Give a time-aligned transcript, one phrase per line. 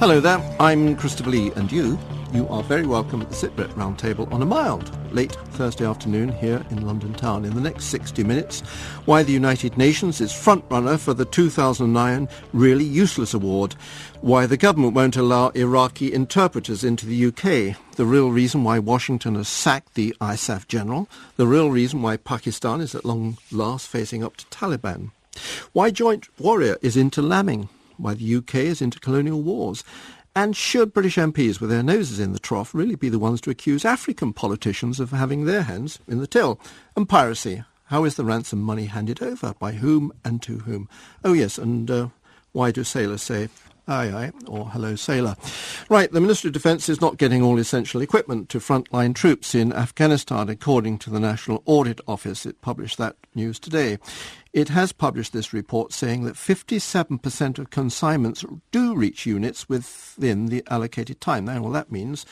[0.00, 1.98] Hello there, I'm Christopher Lee, and you,
[2.32, 6.64] you are very welcome at the SITREP Roundtable on a mild, late Thursday afternoon here
[6.70, 7.44] in London town.
[7.44, 8.62] In the next 60 minutes,
[9.04, 13.74] why the United Nations is frontrunner for the 2009 Really Useless Award,
[14.22, 19.34] why the government won't allow Iraqi interpreters into the UK, the real reason why Washington
[19.34, 24.24] has sacked the ISAF general, the real reason why Pakistan is at long last facing
[24.24, 25.10] up to Taliban,
[25.74, 27.68] why Joint Warrior is into lambing,
[28.02, 29.84] why the UK is into colonial wars.
[30.34, 33.50] And should British MPs with their noses in the trough really be the ones to
[33.50, 36.60] accuse African politicians of having their hands in the till?
[36.96, 37.64] And piracy.
[37.86, 39.54] How is the ransom money handed over?
[39.58, 40.88] By whom and to whom?
[41.24, 42.08] Oh yes, and uh,
[42.52, 43.48] why do sailors say
[43.90, 45.34] Aye, aye, or hello, sailor.
[45.88, 49.72] Right, the Ministry of Defence is not getting all essential equipment to frontline troops in
[49.72, 52.46] Afghanistan, according to the National Audit Office.
[52.46, 53.98] It published that news today.
[54.52, 60.64] It has published this report saying that 57% of consignments do reach units within the
[60.68, 61.44] allocated time.
[61.44, 62.26] Now, well, that means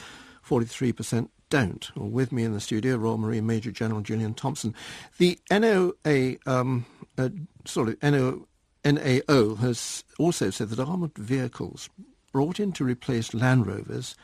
[0.46, 1.90] 43% don't.
[1.96, 4.74] Well, with me in the studio, Royal Marine Major General Julian Thompson.
[5.18, 7.28] The NOA, um, uh,
[7.64, 8.46] sort of NO,
[8.84, 11.88] NAO has also said that armoured vehicles
[12.32, 14.14] brought in to replace Land Rovers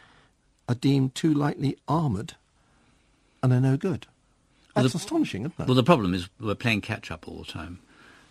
[0.69, 2.35] are deemed too lightly armoured
[3.43, 4.07] and are no good.
[4.75, 5.67] That's well, the, astonishing, isn't it?
[5.67, 7.79] Well, the problem is we're playing catch up all the time.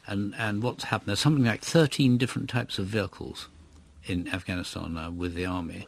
[0.05, 3.47] And, and what's happened, there's something like 13 different types of vehicles
[4.05, 5.87] in Afghanistan now with the army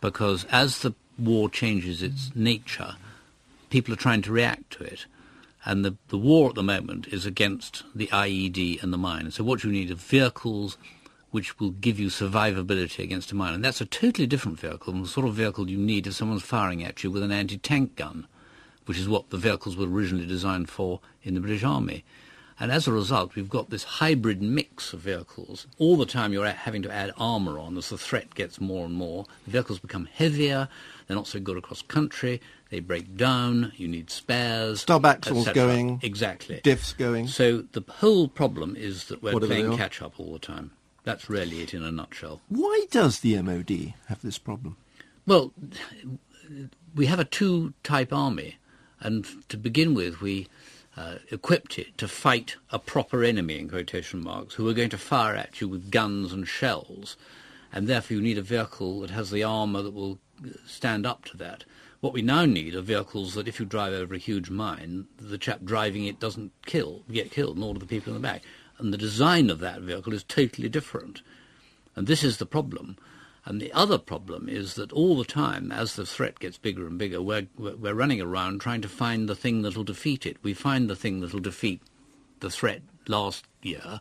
[0.00, 2.96] because as the war changes its nature,
[3.70, 5.06] people are trying to react to it.
[5.64, 9.30] And the, the war at the moment is against the IED and the mine.
[9.30, 10.78] So what you need are vehicles
[11.32, 13.52] which will give you survivability against a mine.
[13.52, 16.42] And that's a totally different vehicle than the sort of vehicle you need if someone's
[16.42, 18.26] firing at you with an anti-tank gun,
[18.84, 22.04] which is what the vehicles were originally designed for in the British Army.
[22.58, 25.66] And as a result, we've got this hybrid mix of vehicles.
[25.78, 28.94] All the time you're having to add armour on as the threat gets more and
[28.94, 29.26] more.
[29.44, 30.68] The vehicles become heavier,
[31.06, 32.40] they're not so good across country,
[32.70, 34.80] they break down, you need spares.
[34.80, 36.00] Stub axles going.
[36.02, 36.60] Exactly.
[36.64, 37.28] Diffs going.
[37.28, 40.70] So the whole problem is that we're Whatever playing catch up all the time.
[41.04, 42.40] That's really it in a nutshell.
[42.48, 44.76] Why does the MOD have this problem?
[45.26, 45.52] Well,
[46.94, 48.56] we have a two type army.
[48.98, 50.48] And to begin with, we
[50.96, 54.98] uh, equipped it to fight a proper enemy, in quotation marks, who are going to
[54.98, 57.16] fire at you with guns and shells.
[57.72, 60.18] And therefore, you need a vehicle that has the armour that will
[60.66, 61.64] stand up to that.
[62.00, 65.38] What we now need are vehicles that, if you drive over a huge mine, the
[65.38, 68.42] chap driving it doesn't kill, get killed, nor do the people in the back.
[68.78, 71.22] And the design of that vehicle is totally different.
[71.94, 72.96] And this is the problem.
[73.46, 76.98] And the other problem is that all the time, as the threat gets bigger and
[76.98, 80.36] bigger, we're, we're running around trying to find the thing that'll defeat it.
[80.42, 81.80] We find the thing that'll defeat
[82.40, 84.00] the threat last year,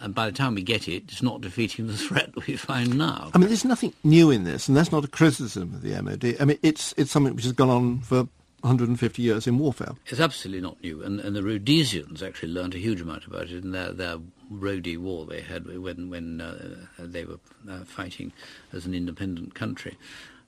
[0.00, 2.96] and by the time we get it, it's not defeating the threat that we find
[2.96, 3.30] now.
[3.34, 6.40] I mean, there's nothing new in this, and that's not a criticism of the MOD.
[6.40, 8.28] I mean, it's it's something which has gone on for
[8.62, 9.92] 150 years in warfare.
[10.06, 13.62] It's absolutely not new, and, and the Rhodesians actually learned a huge amount about it
[13.62, 14.16] in their, their
[14.50, 17.38] Rhodey War they had when when uh, they were
[17.68, 18.32] uh, fighting
[18.72, 19.96] as an independent country.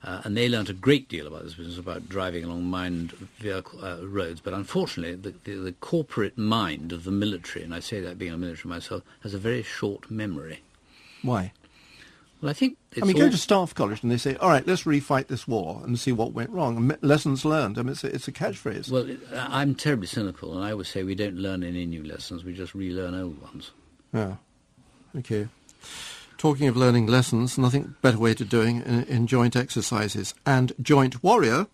[0.03, 3.83] Uh, and they learnt a great deal about this business, about driving along mined vehicle,
[3.83, 4.41] uh, roads.
[4.41, 8.33] But unfortunately, the, the, the, corporate mind of the military, and I say that being
[8.33, 10.61] a military myself, has a very short memory.
[11.21, 11.53] Why?
[12.41, 14.83] Well, I think I mean, go to staff college and they say, "All right, let's
[14.83, 17.79] refight this war and see what went wrong." lessons learned.
[17.79, 18.91] I mean, it's a, it's a catchphrase.
[18.91, 22.51] Well, I'm terribly cynical, and I always say we don't learn any new lessons; we
[22.51, 23.71] just relearn old ones.
[24.13, 24.35] Yeah.
[25.17, 25.47] Okay.
[26.37, 31.23] Talking of learning lessons, nothing better way to doing in, in joint exercises and joint
[31.23, 31.67] warrior.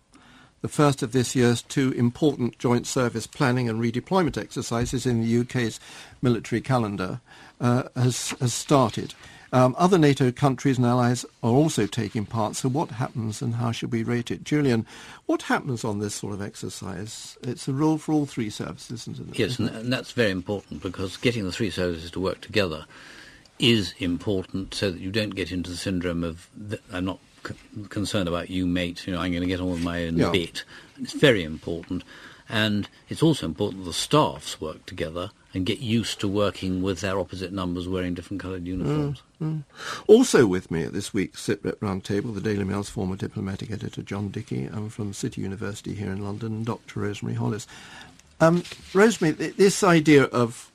[0.62, 5.40] The first of this year's two important joint service planning and redeployment exercises in the
[5.40, 5.80] UK's
[6.20, 7.20] military calendar
[7.60, 9.14] uh, has, has started.
[9.52, 12.56] Um, other NATO countries and allies are also taking part.
[12.56, 14.44] So what happens and how should we rate it?
[14.44, 14.86] Julian,
[15.26, 17.36] what happens on this sort of exercise?
[17.42, 19.38] It's a rule for all three services, isn't it?
[19.38, 22.86] Yes, and that's very important because getting the three services to work together
[23.58, 26.48] is important so that you don't get into the syndrome of
[26.92, 27.54] I'm not c-
[27.88, 29.06] concerned about you, mate.
[29.06, 30.30] You know, I'm going to get on with my own yeah.
[30.30, 30.64] bit.
[31.00, 32.04] It's very important,
[32.48, 37.00] and it's also important that the staffs work together and get used to working with
[37.00, 39.22] their opposite numbers wearing different coloured uniforms.
[39.42, 39.64] Mm, mm.
[40.06, 44.28] Also with me at this week's SITREP Roundtable, the Daily Mail's former diplomatic editor John
[44.28, 47.00] Dickie and from City University here in London, Dr.
[47.00, 47.66] Rosemary Hollis.
[48.40, 48.62] Um,
[48.94, 50.70] Rosemary, this idea of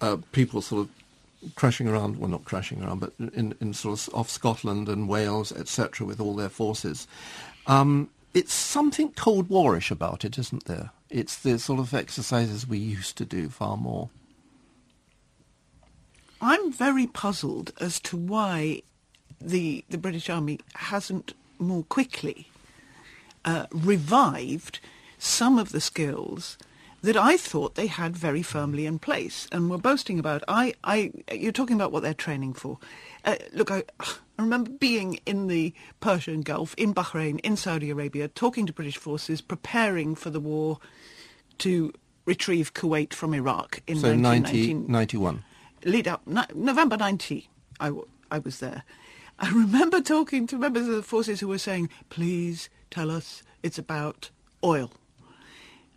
[0.00, 4.14] uh, people sort of crashing around, well, not crashing around, but in, in sort of
[4.14, 7.06] off Scotland and Wales, etc., with all their forces,
[7.66, 10.90] um, it's something Cold Warish about it, isn't there?
[11.10, 14.10] It's the sort of exercises we used to do far more.
[16.40, 18.82] I'm very puzzled as to why
[19.40, 22.48] the the British Army hasn't more quickly
[23.44, 24.80] uh, revived
[25.18, 26.56] some of the skills
[27.02, 30.42] that I thought they had very firmly in place and were boasting about.
[30.46, 32.78] I, I, you're talking about what they're training for.
[33.24, 38.28] Uh, look, I, I remember being in the Persian Gulf, in Bahrain, in Saudi Arabia,
[38.28, 40.78] talking to British forces, preparing for the war
[41.60, 41.92] to
[42.24, 45.44] retrieve Kuwait from Iraq in so 1991.
[45.84, 47.48] Lead up, no, November 90,
[47.80, 48.82] I, w- I was there.
[49.38, 53.78] I remember talking to members of the forces who were saying, please tell us it's
[53.78, 54.30] about
[54.62, 54.92] oil.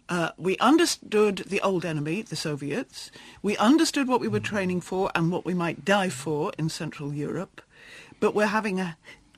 [0.09, 3.09] Uh, we understood the old enemy, the Soviets.
[3.41, 7.13] We understood what we were training for and what we might die for in Central
[7.13, 7.61] Europe.
[8.19, 8.97] But we're having a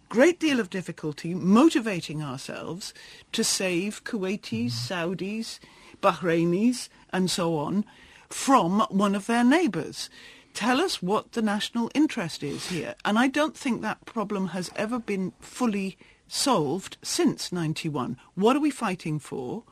[0.10, 2.94] great deal of difficulty motivating ourselves
[3.32, 5.60] to save Kuwaitis, Saudis,
[6.02, 7.86] Bahrainis, and so on
[8.30, 10.10] from one of their neighbours.
[10.54, 12.96] Tell us what the national interest is here.
[13.04, 15.98] And I don't think that problem has ever been fully
[16.28, 18.18] solved since 91.
[18.36, 19.64] What are we fighting for?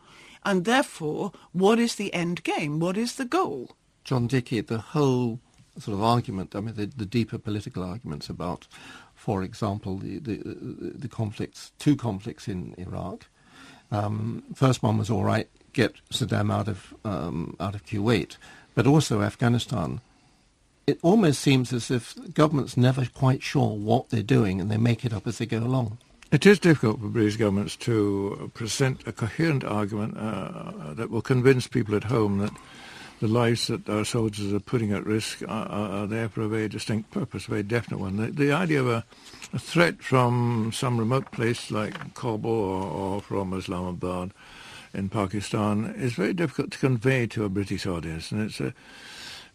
[0.45, 2.79] And therefore, what is the end game?
[2.79, 3.71] What is the goal?
[4.03, 5.39] John Dickie, the whole
[5.79, 8.67] sort of argument, I mean, the, the deeper political arguments about,
[9.15, 10.41] for example, the, the,
[10.95, 13.27] the conflicts, two conflicts in Iraq.
[13.91, 18.37] Um, first one was all right, get Saddam out of, um, out of Kuwait,
[18.75, 20.01] but also Afghanistan.
[20.85, 25.05] It almost seems as if government's never quite sure what they're doing and they make
[25.05, 25.97] it up as they go along.
[26.31, 31.67] It is difficult for British governments to present a coherent argument uh, that will convince
[31.67, 32.51] people at home that
[33.19, 36.67] the lives that our soldiers are putting at risk are, are, there for a very
[36.67, 38.17] distinct purpose, a very definite one.
[38.17, 39.05] The, the idea of a,
[39.53, 44.31] a, threat from some remote place like Kabul or, or from Islamabad
[44.93, 48.73] in Pakistan is very difficult to convey to a British audience, and it's a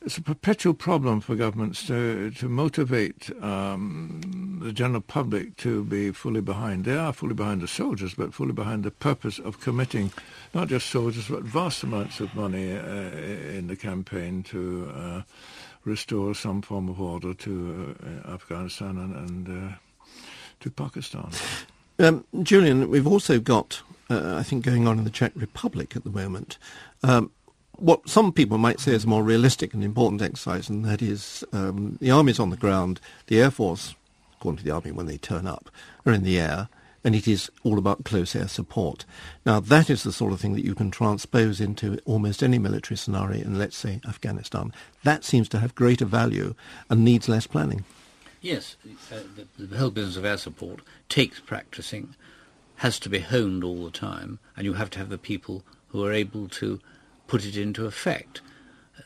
[0.00, 6.12] it's a perpetual problem for governments to to motivate um, the general public to be
[6.12, 6.85] fully behind.
[6.85, 10.12] They are fully behind the soldiers, but fully behind the purpose of committing
[10.55, 15.23] not just soldiers, but vast amounts of money uh, in the campaign to uh,
[15.85, 17.96] restore some form of order to
[18.26, 19.76] uh, Afghanistan and, and uh,
[20.61, 21.31] to Pakistan.
[21.99, 26.05] Um, Julian, we've also got, uh, I think, going on in the Czech Republic at
[26.05, 26.58] the moment.
[27.02, 27.31] Um,
[27.72, 31.44] what some people might say is a more realistic and important exercise, and that is
[31.52, 33.94] um, the army's on the ground, the air force,
[34.37, 35.70] according to the army when they turn up,
[36.05, 36.69] are in the air,
[37.05, 39.05] and it is all about close air support.
[39.46, 42.96] Now, that is the sort of thing that you can transpose into almost any military
[42.96, 44.72] scenario in, let's say, Afghanistan.
[45.04, 46.54] That seems to have greater value
[46.90, 47.84] and needs less planning.
[48.40, 48.76] Yes,
[49.12, 52.14] uh, the, the whole business of air support takes practicing,
[52.78, 56.04] has to be honed all the time, and you have to have the people who
[56.04, 56.80] are able to
[57.26, 58.40] put it into effect.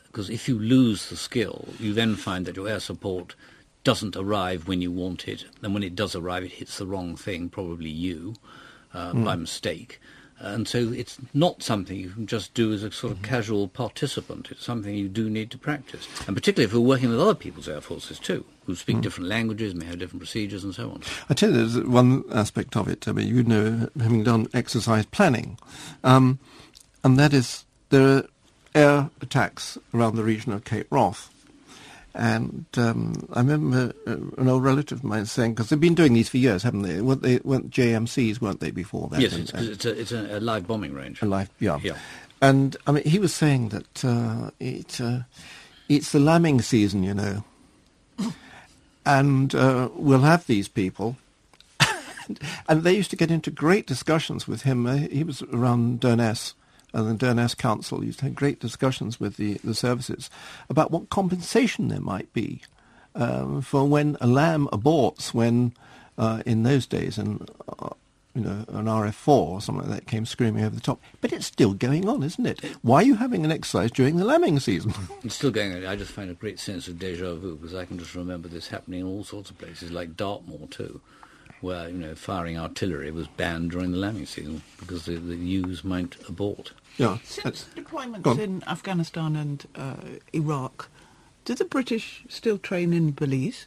[0.07, 3.35] Because if you lose the skill, you then find that your air support
[3.83, 5.45] doesn't arrive when you want it.
[5.61, 8.35] And when it does arrive, it hits the wrong thing, probably you,
[8.93, 9.25] uh, mm.
[9.25, 9.99] by mistake.
[10.39, 13.31] And so it's not something you can just do as a sort of mm-hmm.
[13.31, 14.49] casual participant.
[14.51, 16.07] It's something you do need to practice.
[16.27, 19.01] And particularly if you're working with other people's air forces too, who speak mm.
[19.01, 21.01] different languages, may have different procedures and so on.
[21.29, 23.07] I tell you, there's one aspect of it.
[23.07, 25.57] I mean, you know, having done exercise planning,
[26.03, 26.39] um,
[27.03, 28.23] and that is there are
[28.75, 31.29] air attacks around the region of Cape Wrath.
[32.15, 36.13] And um, I remember uh, an old relative of mine saying, because they've been doing
[36.13, 37.01] these for years, haven't they?
[37.01, 39.19] Weren't they weren't JMCs, weren't they, before that?
[39.19, 41.21] Yes, and, it's, it's, a, it's a, a, live bombing range.
[41.23, 41.79] A live, yeah.
[41.81, 41.97] yeah.
[42.39, 45.21] And I mean, he was saying that uh, it, uh,
[45.89, 47.43] it's the lambing season, you know.
[49.05, 51.17] and uh, we'll have these people.
[52.69, 54.85] and they used to get into great discussions with him.
[54.85, 56.53] Uh, he was around Durness
[56.93, 60.29] and the Durness Council used to have great discussions with the, the services
[60.69, 62.61] about what compensation there might be
[63.15, 65.73] um, for when a lamb aborts when
[66.17, 67.89] uh, in those days and uh,
[68.35, 71.01] you know an RF4 or something like that came screaming over the top.
[71.21, 72.63] But it's still going on, isn't it?
[72.81, 74.93] Why are you having an exercise during the lambing season?
[75.23, 75.85] It's still going on.
[75.85, 78.67] I just find a great sense of deja vu because I can just remember this
[78.67, 81.01] happening in all sorts of places, like Dartmoor too
[81.63, 85.83] where you know firing artillery was banned during the lambing season because the, the ewes
[85.83, 86.73] might abort.
[86.97, 87.17] Yeah.
[87.23, 89.95] Since deployments in Afghanistan and uh,
[90.33, 90.89] Iraq,
[91.45, 93.65] do the British still train in Belize?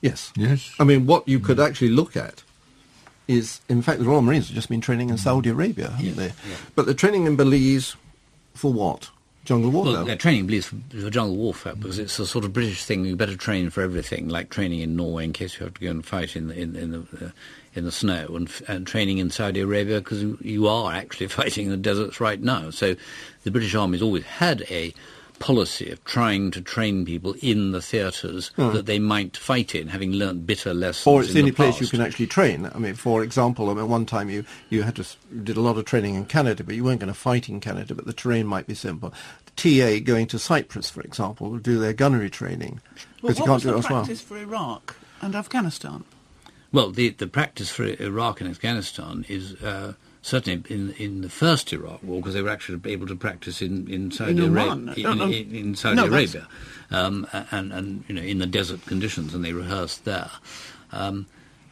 [0.00, 0.32] Yes.
[0.36, 0.72] Yes.
[0.78, 2.42] I mean, what you could actually look at
[3.28, 6.12] is, in fact, the Royal Marines have just been training in Saudi Arabia, haven't yeah,
[6.12, 6.26] they?
[6.26, 6.56] Yeah.
[6.74, 7.96] But they're training in Belize
[8.54, 9.10] for what?
[9.44, 9.94] Jungle warfare.
[9.94, 13.04] Well, they're training for, for jungle warfare because it's a sort of British thing.
[13.04, 15.90] You better train for everything, like training in Norway in case you have to go
[15.90, 17.30] and fight in the in, in the uh,
[17.74, 21.70] in the snow and, and training in Saudi Arabia because you are actually fighting in
[21.72, 22.70] the deserts right now.
[22.70, 22.94] So
[23.42, 24.94] the British Army's always had a
[25.42, 30.12] policy of trying to train people in the theatres that they might fight in, having
[30.12, 31.06] learnt bitter lessons.
[31.06, 32.70] Or it's in the only the place you can actually train.
[32.74, 35.56] I mean, for example, I mean, one time you, you had to s- you did
[35.56, 38.06] a lot of training in Canada, but you weren't going to fight in Canada, but
[38.06, 39.12] the terrain might be simple.
[39.56, 42.80] TA going to Cyprus, for example, will do their gunnery training
[43.20, 43.98] Well, because you what can't was do it the elsewhere.
[44.00, 46.04] practice for Iraq and Afghanistan?
[46.72, 49.92] Well, the the practice for Iraq and Afghanistan is uh,
[50.22, 53.88] certainly in in the first Iraq war because they were actually able to practice in
[53.88, 54.88] in Saudi Oman.
[54.88, 56.48] Arabia, in, in, in Saudi No, Arabia,
[56.90, 60.30] um, and and you know in the desert conditions, and they rehearsed there.
[60.92, 61.26] Um,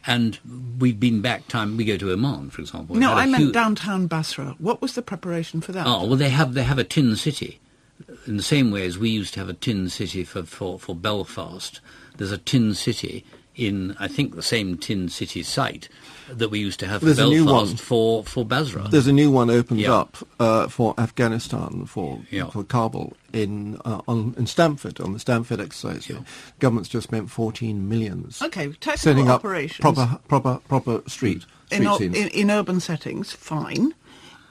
[0.05, 0.39] and
[0.79, 1.77] we've been back time.
[1.77, 2.93] We go to Oman, for example.
[2.95, 4.55] We've No, I meant huge- downtown Basra.
[4.57, 5.87] What was the preparation for that?
[5.87, 7.59] Oh well, they have they have a tin city,
[8.27, 10.95] in the same way as we used to have a tin city for for, for
[10.95, 11.79] Belfast.
[12.17, 13.23] There's a tin city
[13.55, 15.87] in I think the same tin city site
[16.37, 17.77] that we used to have for There's a new Belfast one.
[17.77, 18.87] for for Basra.
[18.89, 19.93] There's a new one opened Yeah.
[19.93, 22.49] up uh, for Afghanistan, for Yeah.
[22.49, 26.09] for Kabul in uh, on in Stanford on the Stanford exercise.
[26.09, 26.19] Yeah.
[26.59, 29.79] Government's just spent 14 millions Okay, technical setting up operations.
[29.79, 33.93] proper proper proper street street in, o- in, in urban settings, fine.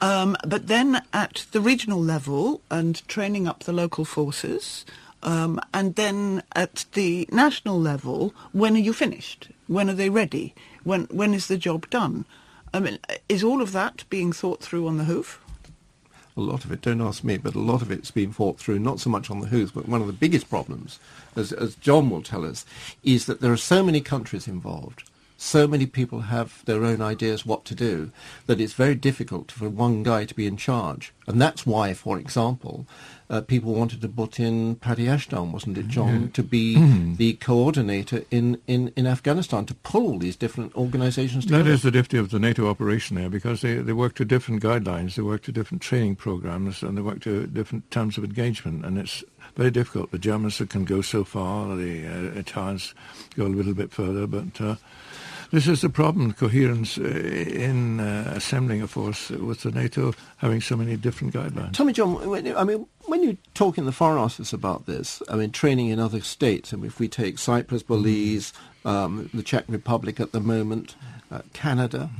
[0.02, 4.86] Um, but then at the regional level and training up the local forces,
[5.22, 9.48] um, and then at the national level, when are you finished?
[9.70, 10.52] When are they ready?
[10.82, 12.24] When when is the job done?
[12.74, 12.98] I mean,
[13.28, 15.40] is all of that being thought through on the hoof?
[16.36, 18.78] a lot of it, don't ask me, but a lot of it's been fought through,
[18.78, 20.98] not so much on the hoof, but one of the biggest problems,
[21.36, 22.64] as, as John will tell us,
[23.04, 25.02] is that there are so many countries involved,
[25.36, 28.10] so many people have their own ideas what to do,
[28.46, 31.12] that it's very difficult for one guy to be in charge.
[31.26, 32.86] And that's why, for example,
[33.30, 38.24] uh, people wanted to put in Paddy Ashdown, wasn't it, John, to be the coordinator
[38.30, 41.62] in, in, in Afghanistan, to pull all these different organizations together.
[41.62, 44.62] That is the difficulty of the NATO operation there, because they, they work to different
[44.62, 48.84] guidelines, they work to different training programs, and they work to different terms of engagement,
[48.84, 49.22] and it's
[49.54, 50.10] very difficult.
[50.10, 52.94] The Germans can go so far, the uh, Italians
[53.36, 54.74] go a little bit further, but uh,
[55.50, 60.60] this is the problem, coherence uh, in uh, assembling a force with the NATO having
[60.60, 61.74] so many different guidelines.
[61.74, 65.36] Tommy John, when, I mean, when you talk in the Foreign Office about this, I
[65.36, 68.52] mean, training in other states, and if we take Cyprus, Belize,
[68.84, 70.94] um, the Czech Republic at the moment,
[71.30, 72.10] uh, Canada,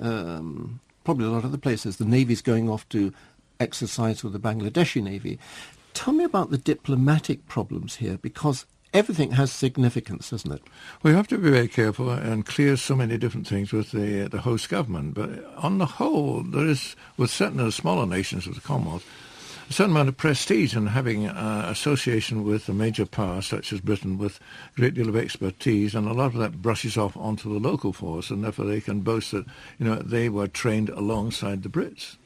[0.00, 3.12] um, probably a lot of other places, the Navy's going off to
[3.58, 5.38] exercise with the Bangladeshi Navy.
[5.94, 10.62] Tell me about the diplomatic problems here, because everything has significance, doesn't it?
[11.02, 14.40] We have to be very careful and clear so many different things with the the
[14.40, 15.14] host government.
[15.14, 19.04] But on the whole, there is, with certain of the smaller nations of the Commonwealth,
[19.68, 23.80] a certain amount of prestige in having uh, association with a major power such as
[23.80, 24.38] Britain with
[24.76, 27.92] a great deal of expertise, and a lot of that brushes off onto the local
[27.92, 29.44] force, and therefore they can boast that
[29.78, 32.16] you know they were trained alongside the Brits.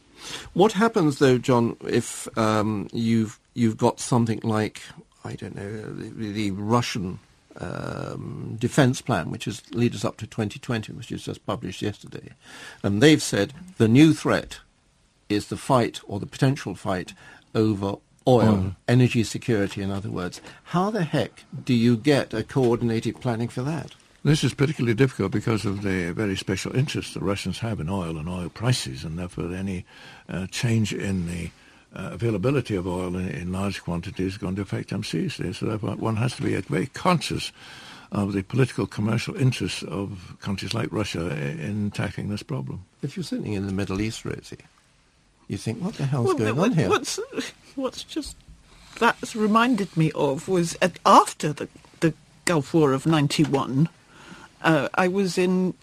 [0.52, 4.82] What happens though, John, if um, you've you've got something like
[5.24, 7.18] I don't know the, the Russian
[7.58, 12.30] um, defence plan, which is lead us up to 2020, which was just published yesterday,
[12.82, 14.60] and they've said the new threat
[15.28, 17.12] is the fight or the potential fight
[17.54, 17.96] over
[18.26, 18.76] oil, Oil.
[18.88, 19.82] energy security.
[19.82, 23.92] In other words, how the heck do you get a coordinated planning for that?
[24.22, 28.18] This is particularly difficult because of the very special interest the Russians have in oil
[28.18, 29.86] and oil prices, and therefore any
[30.28, 31.50] uh, change in the
[31.94, 35.52] uh, availability of oil in, in large quantities is going to affect them seriously.
[35.52, 37.52] So therefore one has to be uh, very conscious
[38.12, 42.85] of the political commercial interests of countries like Russia i- in tackling this problem.
[43.02, 44.59] If you're sitting in the Middle East, Rosie,
[45.49, 46.88] you think, what the hell's Well, going what- on here?
[46.88, 47.18] What's
[47.76, 48.37] what's just
[48.99, 51.68] that's reminded me of was at, after the
[52.00, 53.88] the Gulf War of '91.
[54.62, 55.75] Uh, I was in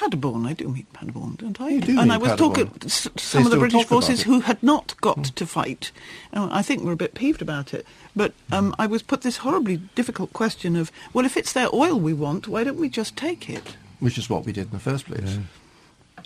[0.00, 0.46] Paderborn.
[0.46, 1.68] I do meet Paderborn, don't I?
[1.70, 2.54] You do and meet I was Paderborn.
[2.68, 5.92] talking to s- some of the British forces who had not got to fight.
[6.32, 7.86] Uh, I think were a bit peeved about it.
[8.16, 11.98] But um, I was put this horribly difficult question of, well, if it's their oil
[12.00, 13.76] we want, why don't we just take it?
[13.98, 15.38] Which is what we did in the first place.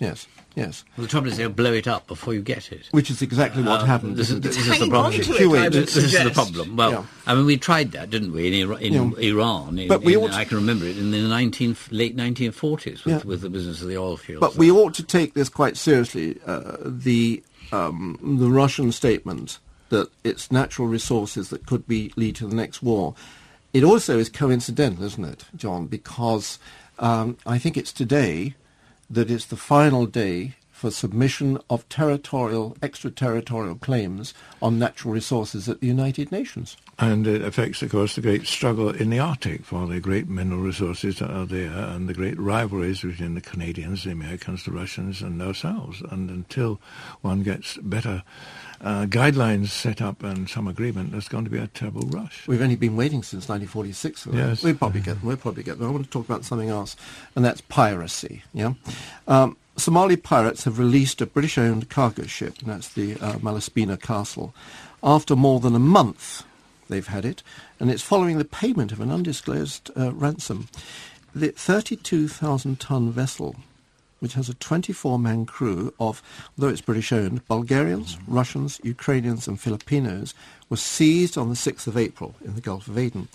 [0.01, 0.85] Yes, yes.
[0.97, 2.87] Well, the trouble is they'll blow it up before you get it.
[2.91, 4.17] Which is exactly what Uh, happened.
[4.17, 4.61] This is, isn't this it?
[4.61, 5.05] is the problem.
[5.07, 5.61] on to it, Kuwait.
[5.61, 6.77] I This is the problem.
[6.77, 7.05] Well, Yeah.
[7.27, 9.11] I mean, we tried that, didn't we, in, Ira- in Yeah.
[9.31, 9.79] Iran?
[9.79, 13.05] In, But we in- ought to- I can remember it in the 19, late 1940s
[13.05, 13.21] with, Yeah.
[13.25, 14.41] with the business of the oil fields.
[14.41, 16.39] But we ought to take this quite seriously.
[16.47, 19.59] Uh, the um, the Russian statement
[19.89, 23.15] that it's natural resources that could be lead to the next war.
[23.73, 25.87] It also is coincidental, isn't it, John?
[25.87, 26.59] Because
[26.99, 28.55] um, I think it's today
[29.15, 35.81] that it's the final day for submission of territorial, extraterritorial claims on natural resources at
[35.81, 36.77] the United Nations.
[36.99, 40.61] And it affects, of course, the great struggle in the Arctic for the great mineral
[40.61, 45.23] resources that are there and the great rivalries between the Canadians, the Americans, the Russians,
[45.23, 46.03] and ourselves.
[46.11, 46.81] And until
[47.23, 48.25] one gets better
[48.85, 52.47] uh, guidelines set up and some agreement, there's going to be a terrible rush.
[52.47, 54.29] We've only been waiting since 1946.
[54.31, 54.63] Yes.
[54.63, 55.27] We'll probably get them.
[55.27, 55.89] We'll probably get there.
[55.89, 56.95] I want to talk about something else,
[57.35, 58.43] and that's piracy.
[58.53, 58.75] Yeah.
[59.27, 64.55] Um, Somali pirates have released a British-owned cargo ship, and that's the uh, Malaspina Castle,
[65.03, 66.45] after more than a month
[66.89, 67.43] they've had it,
[67.81, 70.69] and it's following the payment of an undisclosed uh, ransom.
[71.35, 73.57] The 32,000-ton vessel
[74.21, 76.23] which has a 24-man crew of,
[76.57, 78.35] though it's British-owned, Bulgarians, mm-hmm.
[78.35, 80.35] Russians, Ukrainians and Filipinos,
[80.69, 83.29] was seized on the 6th of April in the Gulf of Aden.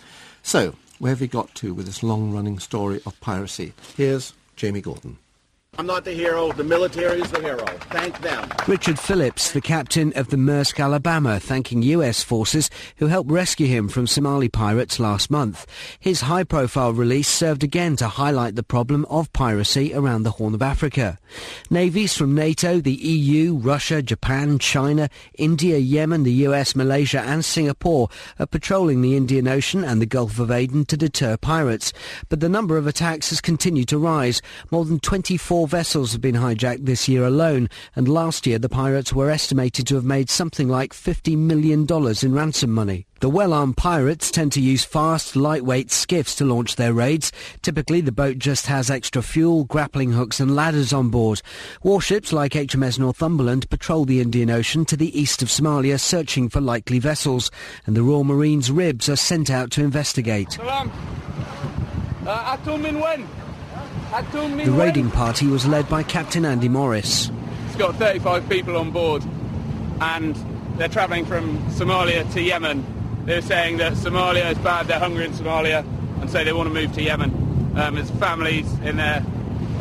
[0.44, 3.74] So, where have we got to with this long-running story of piracy?
[3.96, 5.18] Here's Jamie Gordon.
[5.78, 6.52] I'm not the hero.
[6.52, 7.66] The military is the hero.
[7.90, 8.50] Thank them.
[8.68, 12.22] Richard Phillips, the captain of the Maersk Alabama, thanking U.S.
[12.22, 15.66] forces who helped rescue him from Somali pirates last month.
[15.98, 20.62] His high-profile release served again to highlight the problem of piracy around the Horn of
[20.62, 21.18] Africa.
[21.70, 25.08] Navies from NATO, the EU, Russia, Japan, China,
[25.38, 30.40] India, Yemen, the U.S., Malaysia and Singapore are patrolling the Indian Ocean and the Gulf
[30.40, 31.94] of Aden to deter pirates.
[32.28, 34.42] But the number of attacks has continued to rise.
[34.72, 39.14] More than 24 vessels have been hijacked this year alone, and last year the pirates
[39.14, 41.88] were estimated to have made something like $50 million
[42.24, 43.06] in ransom money.
[43.20, 47.34] The well-armed pirates tend to use fast, lightweight skiffs to launch their raids.
[47.62, 51.42] Typically, the boat just has extra fuel, grappling hooks and ladders on board.
[51.84, 56.62] Warships like HMS Northumberland patrol the Indian Ocean to the east of Somalia searching for
[56.62, 57.52] likely vessels,
[57.86, 60.54] and the Royal Marines RIBs are sent out to investigate.
[60.54, 60.90] Salam.
[62.26, 62.58] Uh,
[64.12, 67.32] the raiding party was led by Captain Andy Morris.
[67.68, 69.24] It's got 35 people on board
[70.02, 70.36] and
[70.78, 72.86] they're travelling from Somalia to Yemen.
[73.26, 75.86] They're saying that Somalia is bad, they're hungry in Somalia
[76.22, 77.32] and so they want to move to Yemen.
[77.76, 79.26] Um, there's families in there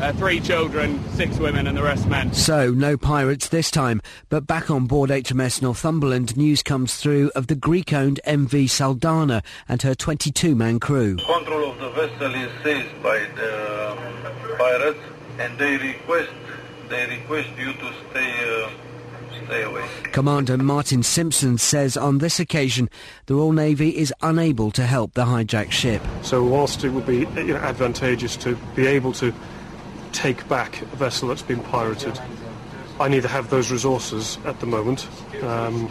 [0.01, 2.33] uh, three children, six women and the rest men.
[2.33, 7.49] So, no pirates this time, but back on board HMS Northumberland, news comes through of
[7.49, 11.17] the Greek-owned MV Saldanha and her 22-man crew.
[11.17, 13.97] Control of the vessel is seized by the
[14.57, 15.01] pirates
[15.39, 16.31] and they request,
[16.89, 18.65] they request you to stay...
[18.65, 18.71] Uh,
[20.13, 22.91] Commander Martin Simpson says on this occasion
[23.27, 26.03] the Royal Navy is unable to help the hijacked ship.
[26.23, 29.33] So whilst it would be you know, advantageous to be able to
[30.19, 32.19] take back a vessel that's been pirated.
[32.99, 35.09] I neither have those resources at the moment,
[35.45, 35.89] um,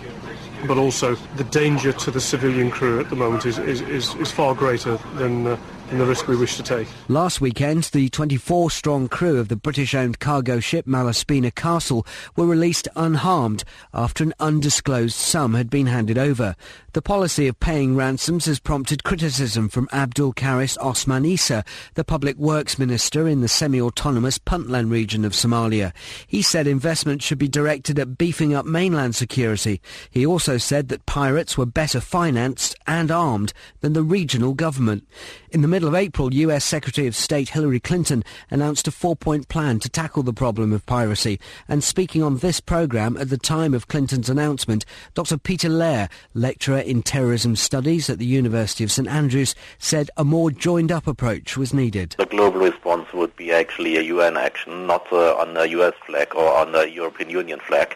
[0.67, 4.29] but also the danger to the civilian crew at the moment is, is, is, is
[4.29, 5.57] far greater than uh,
[5.89, 6.87] and the risk we wish to take.
[7.07, 13.63] Last weekend, the 24-strong crew of the British-owned cargo ship Malaspina Castle were released unharmed
[13.93, 16.55] after an undisclosed sum had been handed over.
[16.93, 22.37] The policy of paying ransoms has prompted criticism from Abdul Karis Osman Isa, the public
[22.37, 25.93] works minister in the semi-autonomous Puntland region of Somalia.
[26.25, 29.79] He said investment should be directed at beefing up mainland security.
[30.09, 35.07] He also said that pirates were better financed and armed than the regional government.
[35.51, 39.77] In the middle of April, US Secretary of State Hillary Clinton announced a four-point plan
[39.81, 41.39] to tackle the problem of piracy.
[41.67, 45.37] And speaking on this programme at the time of Clinton's announcement, Dr.
[45.37, 50.49] Peter Lehr, lecturer in terrorism studies at the University of St Andrews, said a more
[50.49, 52.15] joined-up approach was needed.
[52.17, 56.33] The global response would be actually a UN action, not uh, on a US flag
[56.33, 57.95] or on a European Union flag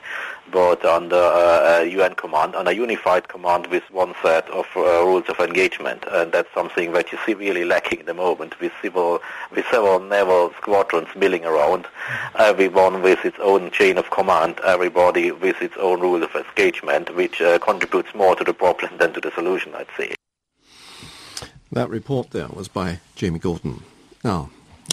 [0.51, 5.27] but under uh, a UN command, a unified command with one set of uh, rules
[5.29, 6.03] of engagement.
[6.11, 9.99] And that's something that you see really lacking at the moment with, civil, with several
[9.99, 11.87] naval squadrons milling around,
[12.37, 17.41] everyone with its own chain of command, everybody with its own rule of engagement, which
[17.41, 20.13] uh, contributes more to the problem than to the solution, I'd say.
[21.71, 23.83] That report there was by Jamie Gordon.
[24.23, 24.49] Now,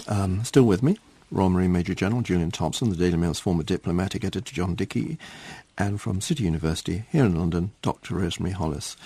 [0.07, 0.97] um, still with me,
[1.31, 5.17] Royal Marine Major General Julian Thompson, the Daily Mail's former diplomatic editor John Dickie,
[5.77, 8.15] and from City University here in London, Dr.
[8.15, 8.97] Rosemary Hollis.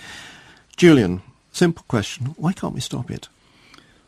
[0.76, 3.28] Julian, simple question, why can't we stop it?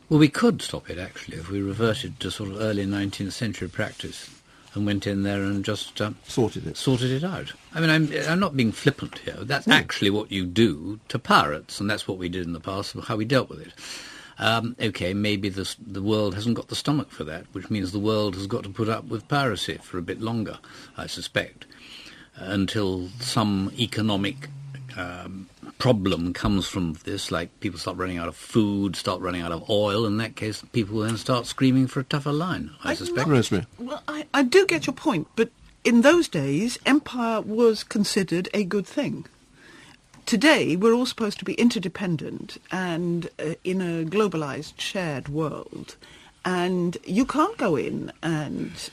[0.09, 3.67] Well, we could stop it, actually, if we reverted to sort of early 19th century
[3.67, 4.29] practice
[4.73, 7.53] and went in there and just uh, sorted it sorted it out.
[7.73, 9.37] I mean, I'm I'm not being flippant here.
[9.41, 9.71] That's hmm.
[9.71, 13.15] actually what you do to pirates, and that's what we did in the past, how
[13.15, 13.73] we dealt with it.
[14.39, 17.99] Um, okay, maybe the, the world hasn't got the stomach for that, which means the
[17.99, 20.59] world has got to put up with piracy for a bit longer,
[20.95, 21.65] I suspect,
[22.35, 24.49] until some economic
[24.95, 29.51] um, problem comes from this, like people start running out of food, start running out
[29.51, 30.05] of oil.
[30.05, 33.27] In that case, people will then start screaming for a tougher line, I, I suspect.
[33.27, 33.65] Rosemary.
[33.79, 35.49] Well, I, I do get your point, but
[35.83, 39.25] in those days, empire was considered a good thing.
[40.27, 45.95] Today, we're all supposed to be interdependent and uh, in a globalized, shared world.
[46.43, 48.89] And you can't go in and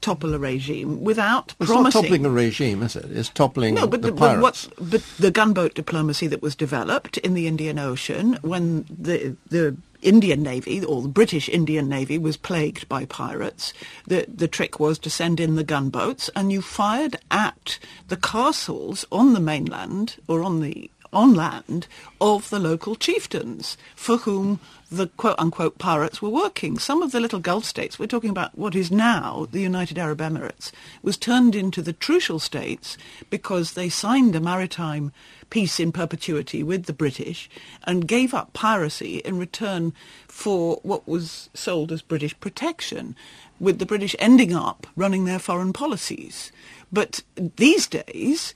[0.00, 1.82] topple a regime without it's promising.
[1.84, 3.04] not toppling a regime, is it?
[3.04, 4.16] It's toppling no, but the, the.
[4.16, 9.36] But, what, but the gunboat diplomacy that was developed in the Indian Ocean when the
[9.48, 13.72] the Indian Navy or the British Indian Navy was plagued by pirates.
[14.06, 19.06] The the trick was to send in the gunboats, and you fired at the castles
[19.10, 21.86] on the mainland or on the on land
[22.20, 26.78] of the local chieftains for whom the quote-unquote pirates were working.
[26.78, 30.18] Some of the little Gulf states, we're talking about what is now the United Arab
[30.18, 30.70] Emirates,
[31.02, 32.96] was turned into the trucial states
[33.30, 35.12] because they signed a maritime
[35.50, 37.48] peace in perpetuity with the British
[37.84, 39.92] and gave up piracy in return
[40.28, 43.16] for what was sold as British protection,
[43.60, 46.50] with the British ending up running their foreign policies.
[46.92, 48.54] But these days,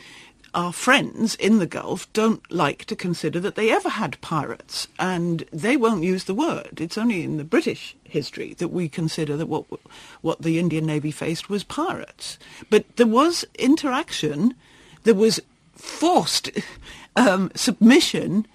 [0.55, 5.45] our friends in the Gulf don't like to consider that they ever had pirates, and
[5.53, 6.81] they won't use the word.
[6.81, 9.65] It's only in the British history that we consider that what
[10.21, 12.39] what the Indian Navy faced was pirates.
[12.71, 14.55] But there was interaction,
[15.05, 15.41] there was
[15.75, 16.51] forced
[17.17, 18.47] um, submission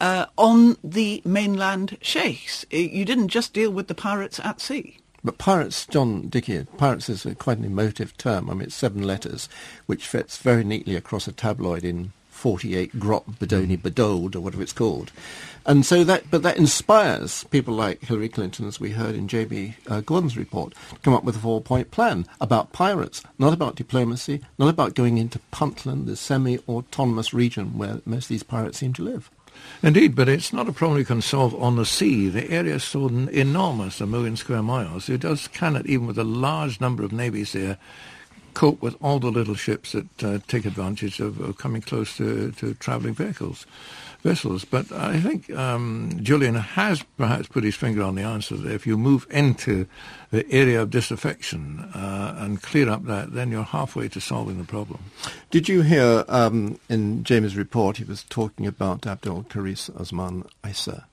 [0.00, 2.64] uh, on the mainland sheikhs.
[2.70, 4.98] You didn't just deal with the pirates at sea.
[5.26, 8.48] But pirates, John Dickie, pirates is a, quite an emotive term.
[8.48, 9.48] I mean, it's seven letters,
[9.86, 14.72] which fits very neatly across a tabloid in 48 Grot Bodoni Bedold, or whatever it's
[14.72, 15.10] called.
[15.66, 19.74] And so that, but that inspires people like Hillary Clinton, as we heard in J.B.
[19.88, 24.42] Uh, Gordon's report, to come up with a four-point plan about pirates, not about diplomacy,
[24.58, 29.02] not about going into Puntland, the semi-autonomous region where most of these pirates seem to
[29.02, 29.28] live.
[29.86, 32.28] Indeed, but it's not a problem you can solve on the sea.
[32.28, 35.08] The area is so enormous, a million square miles.
[35.08, 37.78] It does cannot, even with a large number of navies there,
[38.56, 42.50] cope with all the little ships that uh, take advantage of, of, coming close to,
[42.52, 43.66] to travelling vehicles
[44.22, 44.64] vessels.
[44.64, 48.56] But I think um, Julian has perhaps put his finger on the answer.
[48.56, 49.86] That if you move into
[50.30, 54.64] the area of disaffection uh, and clear up that, then you're halfway to solving the
[54.64, 55.00] problem.
[55.50, 61.06] Did you hear um, in James' report he was talking about Abdul Karis Osman Isa,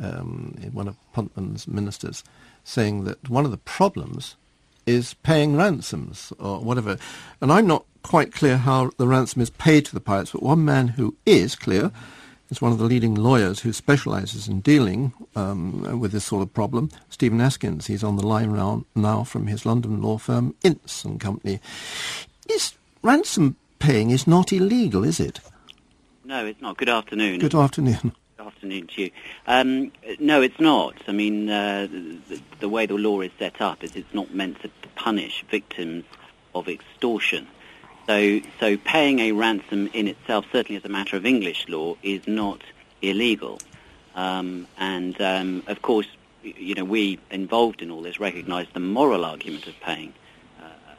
[0.00, 2.22] um, one of Puntland's ministers,
[2.62, 4.36] saying that one of the problems
[4.90, 6.98] is paying ransoms or whatever.
[7.40, 10.64] And I'm not quite clear how the ransom is paid to the pirates, but one
[10.64, 11.90] man who is clear
[12.50, 16.52] is one of the leading lawyers who specialises in dealing um, with this sort of
[16.52, 17.86] problem, Stephen Askins.
[17.86, 21.60] He's on the line now, now from his London law firm, Ince and Company.
[22.48, 25.40] Is ransom paying is not illegal, is it?
[26.24, 26.76] No, it's not.
[26.76, 27.38] Good afternoon.
[27.40, 28.12] Good afternoon.
[28.40, 29.10] Afternoon to you.
[29.46, 30.94] Um, no, it's not.
[31.06, 34.62] I mean, uh, the, the way the law is set up is it's not meant
[34.62, 36.04] to punish victims
[36.54, 37.46] of extortion.
[38.06, 42.26] So, so paying a ransom in itself, certainly as a matter of English law, is
[42.26, 42.62] not
[43.02, 43.58] illegal.
[44.14, 46.08] Um, and um, of course,
[46.42, 50.14] you know, we involved in all this recognise the moral argument of paying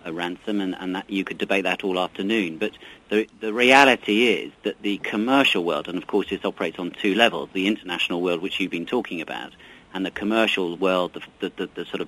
[0.05, 2.57] a ransom, and, and that you could debate that all afternoon.
[2.57, 2.71] But
[3.09, 7.15] the the reality is that the commercial world, and of course this operates on two
[7.15, 9.53] levels: the international world, which you've been talking about,
[9.93, 12.07] and the commercial world, the the, the, the sort of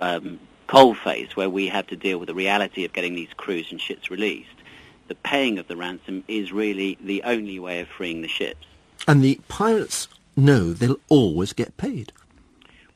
[0.00, 3.68] um, cold phase where we have to deal with the reality of getting these crews
[3.70, 4.50] and ships released,
[5.08, 8.66] the paying of the ransom is really the only way of freeing the ships.
[9.06, 12.12] And the pirates know they'll always get paid.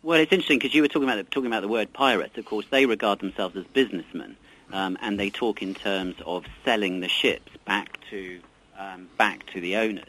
[0.05, 2.37] Well, it's interesting because you were talking about talking about the word pirates.
[2.37, 4.37] Of course, they regard themselves as businessmen,
[4.73, 8.41] um, and they talk in terms of selling the ships back to
[8.77, 10.09] um, back to the owners,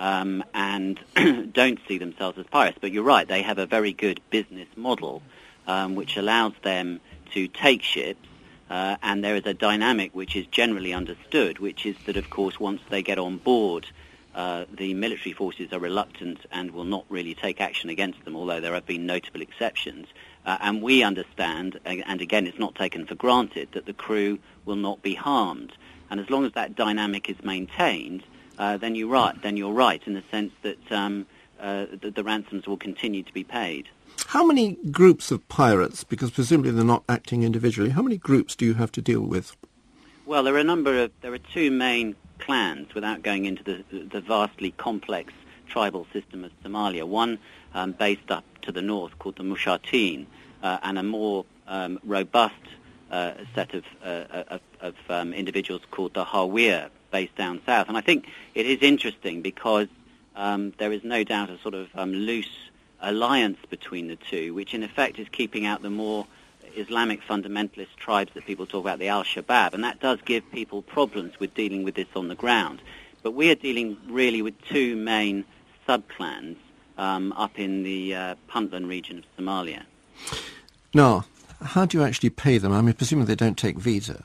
[0.00, 0.98] um, and
[1.52, 2.78] don't see themselves as pirates.
[2.80, 5.22] But you're right; they have a very good business model
[5.68, 7.00] um, which allows them
[7.32, 8.26] to take ships.
[8.68, 12.60] Uh, and there is a dynamic which is generally understood, which is that, of course,
[12.60, 13.84] once they get on board,
[14.34, 18.60] uh, the military forces are reluctant and will not really take action against them, although
[18.60, 20.06] there have been notable exceptions.
[20.46, 24.76] Uh, and we understand, and again, it's not taken for granted, that the crew will
[24.76, 25.72] not be harmed.
[26.10, 28.22] And as long as that dynamic is maintained,
[28.58, 29.40] uh, then you're right.
[29.42, 31.26] Then you're right in the sense that um,
[31.58, 33.88] uh, the, the ransoms will continue to be paid.
[34.26, 38.64] How many groups of pirates, because presumably they're not acting individually, how many groups do
[38.64, 39.56] you have to deal with?
[40.30, 43.82] Well, there are a number of, there are two main clans without going into the,
[43.98, 45.32] the vastly complex
[45.66, 47.02] tribal system of Somalia.
[47.02, 47.40] One
[47.74, 50.26] um, based up to the north called the Mushatin,
[50.62, 52.54] uh, and a more um, robust
[53.10, 57.88] uh, set of, uh, of, of um, individuals called the Hawiyah, based down south.
[57.88, 59.88] And I think it is interesting because
[60.36, 64.74] um, there is no doubt a sort of um, loose alliance between the two, which
[64.74, 66.28] in effect is keeping out the more
[66.76, 71.38] Islamic fundamentalist tribes that people talk about, the Al-Shabaab, and that does give people problems
[71.40, 72.80] with dealing with this on the ground.
[73.22, 75.44] But we are dealing really with two main
[75.88, 76.56] subclans
[76.96, 79.82] um, up in the uh, Puntland region of Somalia.
[80.94, 81.24] Now,
[81.62, 82.72] how do you actually pay them?
[82.72, 84.24] I mean, presumably they don't take Visa.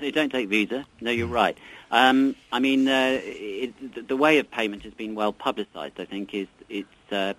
[0.00, 0.86] They don't take Visa.
[1.00, 1.56] No, you're right.
[1.90, 5.98] Um, I mean, uh, it, the way of payment has been well publicised.
[5.98, 7.34] I think is it's uh,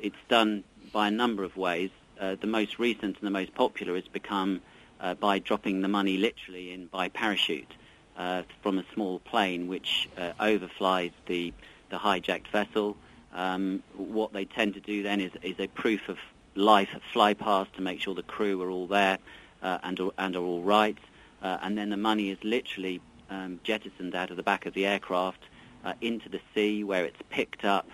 [0.00, 1.90] it's done by a number of ways.
[2.22, 4.60] Uh, the most recent and the most popular has become
[5.00, 7.72] uh, by dropping the money literally in by parachute
[8.16, 11.52] uh, from a small plane which uh, overflies the
[11.90, 12.96] the hijacked vessel.
[13.34, 16.18] Um, what they tend to do then is, is a proof of
[16.54, 19.18] life fly past to make sure the crew are all there
[19.62, 20.98] and are, and are all right
[21.42, 24.86] uh, and then the money is literally um, jettisoned out of the back of the
[24.86, 25.42] aircraft
[25.84, 27.88] uh, into the sea where it's picked up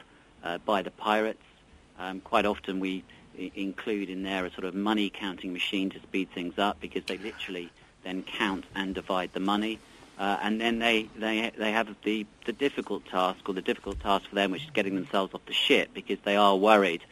[0.45, 1.43] uh, by the pirates.
[1.99, 3.05] Um, quite often we
[3.55, 7.19] include in there a sort of money counting machine to speed things up because they
[7.19, 7.71] literally
[8.05, 9.79] then count and divide the money.
[10.19, 14.29] Uh, and then they, they, they have the, the difficult task, or the difficult task
[14.29, 17.03] for them, which is getting themselves off the ship because they are worried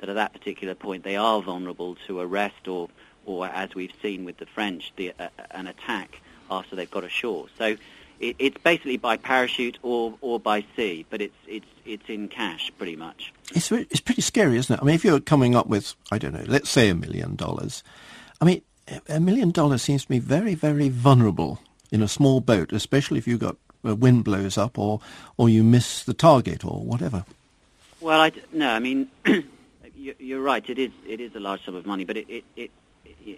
[0.00, 2.88] that at that particular point they are vulnerable to arrest or,
[3.24, 6.20] or as we've seen with the French, the, uh, an attack
[6.50, 7.46] after they've got ashore.
[7.56, 7.76] So
[8.20, 12.70] it, it's basically by parachute or, or by sea, but it's, it's, it's in cash
[12.78, 13.32] pretty much.
[13.54, 14.80] It's, it's pretty scary, isn't it?
[14.82, 17.82] I mean, if you're coming up with, I don't know, let's say a million dollars,
[18.40, 18.62] I mean,
[19.08, 23.26] a million dollars seems to me very, very vulnerable in a small boat, especially if
[23.26, 25.00] you've got a wind blows up or,
[25.36, 27.24] or you miss the target or whatever.
[28.00, 29.08] Well, I, no, I mean,
[29.96, 30.68] you're right.
[30.68, 32.70] It is it is a large sum of money, but it, it, it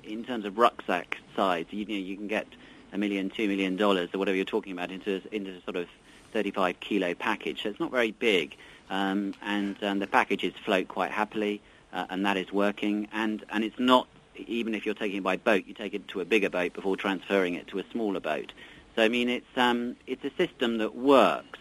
[0.05, 2.47] in terms of rucksack size, you, know, you can get
[2.93, 5.89] a million, two million dollars, or whatever you're talking about, into into a sort of
[6.33, 7.63] 35 kilo package.
[7.63, 8.57] So it's not very big,
[8.91, 11.61] um, and um, the packages float quite happily,
[11.93, 13.09] uh, and that is working.
[13.13, 16.21] And and it's not even if you're taking it by boat, you take it to
[16.21, 18.53] a bigger boat before transferring it to a smaller boat.
[18.97, 21.59] So I mean, it's um, it's a system that works,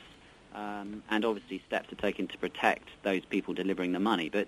[0.56, 4.48] um, and obviously steps are taken to protect those people delivering the money, but.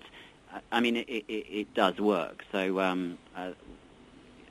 [0.72, 2.44] I mean, it, it, it does work.
[2.50, 3.52] So, um, uh,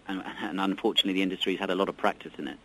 [0.10, 2.58] and, and, unfortunately, the industry's had a lot of practice in it.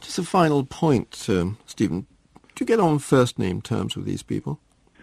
[0.00, 2.06] Just a final point, um, Stephen.
[2.54, 4.60] Do you get on first name terms with these people?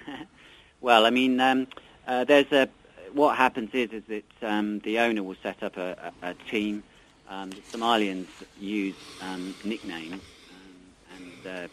[0.81, 1.67] well, I mean, um,
[2.07, 2.69] uh, there's a.
[3.13, 6.81] What happens is, is that um, the owner will set up a, a, a team.
[7.29, 8.27] Um, the Somalians
[8.57, 10.21] use um, nicknames,
[11.17, 11.67] and uh,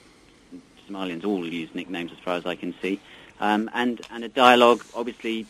[0.88, 3.00] Somalians all use nicknames, as far as I can see.
[3.38, 5.46] and and a dialogue, obviously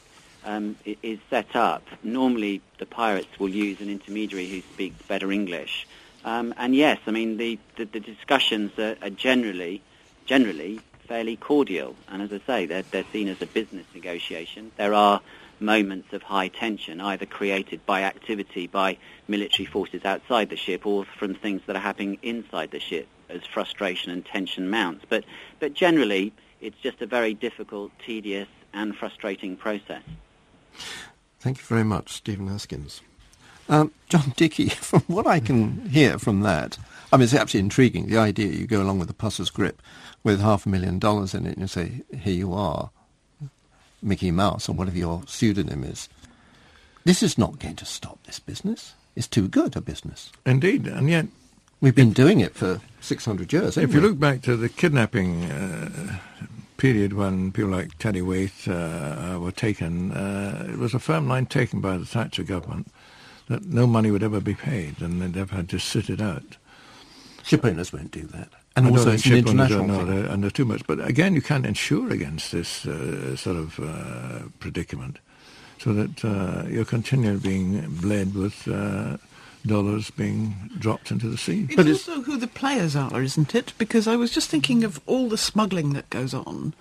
[0.48, 5.87] um, is set up, normally the pirates will use an intermediary who speaks better English.
[6.24, 9.82] Um, and yes, I mean the, the, the discussions are, are, generally
[10.24, 11.94] generally fairly cordial.
[12.08, 14.72] And as I say, they're, they're seen as a business negotiation.
[14.76, 15.20] There are
[15.61, 21.04] moments of high tension, either created by activity by military forces outside the ship or
[21.04, 25.04] from things that are happening inside the ship as frustration and tension mounts.
[25.08, 25.24] But,
[25.61, 30.02] but generally, it's just a very difficult, tedious, and frustrating process.
[31.41, 33.01] Thank you very much, Stephen Askins.
[33.69, 36.79] Um, John Dickie, from what I can hear from that,
[37.12, 38.07] I mean, it's absolutely intriguing.
[38.09, 39.81] The idea you go along with the Pusser's Grip
[40.23, 42.91] with half a million dollars in it and you say, here you are,
[44.03, 46.09] Mickey Mouse, or whatever your pseudonym is.
[47.05, 48.95] This is not going to stop this business.
[49.17, 50.31] It's too good a business.
[50.45, 51.27] Indeed, and yet...
[51.81, 56.19] We've been doing it for 600 years, If you look back to the kidnapping uh,
[56.79, 61.29] period when people like Terry Waite uh, uh, were taken, uh, it was a firm
[61.29, 62.88] line taken by the Thatcher government
[63.49, 66.57] that no money would ever be paid, and they'd have had to sit it out.
[67.43, 68.49] Shipowners won't do that.
[68.77, 70.87] And I also, it's an international don't know, they're under too much.
[70.87, 75.19] But again, you can't insure against this uh, sort of uh, predicament,
[75.79, 78.69] so that uh, you're continually being bled with
[79.68, 81.66] dollars being dropped into the sea.
[81.68, 82.26] It's but also it's...
[82.26, 83.72] who the players are, isn't it?
[83.78, 86.74] Because I was just thinking of all the smuggling that goes on,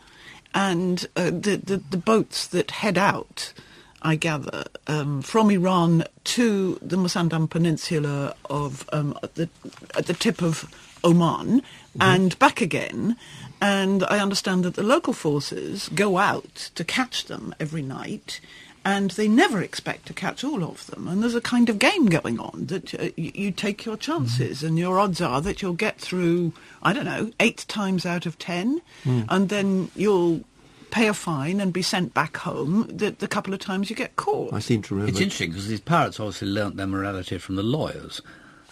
[0.55, 3.53] and uh, the, the, the boats that head out.
[3.99, 9.49] I gather um, from Iran to the Musandam Peninsula of um, at the
[9.97, 10.71] at the tip of
[11.03, 12.01] Oman mm-hmm.
[12.01, 13.15] and back again.
[13.59, 18.39] And I understand that the local forces go out to catch them every night
[18.87, 21.09] and they never expect to catch all of them.
[21.09, 24.61] And there's a kind of game going on that uh, you, you, take your chances,
[24.61, 24.67] mm.
[24.67, 28.39] and your odds are that you'll get through, I don't know, eight times out of
[28.39, 29.25] ten, mm.
[29.27, 30.45] and then you'll
[30.89, 34.15] pay a fine and be sent back home the, the couple of times you get
[34.15, 34.53] caught.
[34.53, 35.11] I seem to remember.
[35.11, 38.21] It's interesting because these pirates obviously learnt their morality from the lawyers.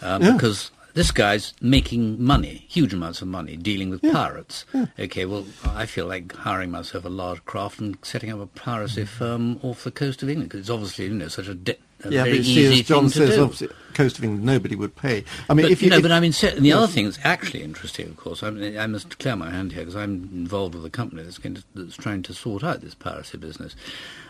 [0.00, 0.32] Um, yeah.
[0.32, 4.12] Because this guy's making money, huge amounts of money, dealing with yeah.
[4.12, 4.64] pirates.
[4.72, 4.86] Yeah.
[4.98, 9.04] Okay, well, I feel like hiring myself a large craft and setting up a piracy
[9.04, 12.10] firm off the coast of England because it's obviously you know such a, de- a
[12.10, 13.42] yeah, very but easy see, as John thing says, to do.
[13.42, 15.22] obviously, coast of England, nobody would pay.
[15.50, 16.78] I mean, but, if you no, if- but I mean, and the Yeah.
[16.78, 19.82] other thing that's actually interesting, of course, I, mean, I must clear my hand here
[19.82, 22.94] because I'm involved with a company that's, going to, that's trying to sort out this
[22.94, 23.76] piracy business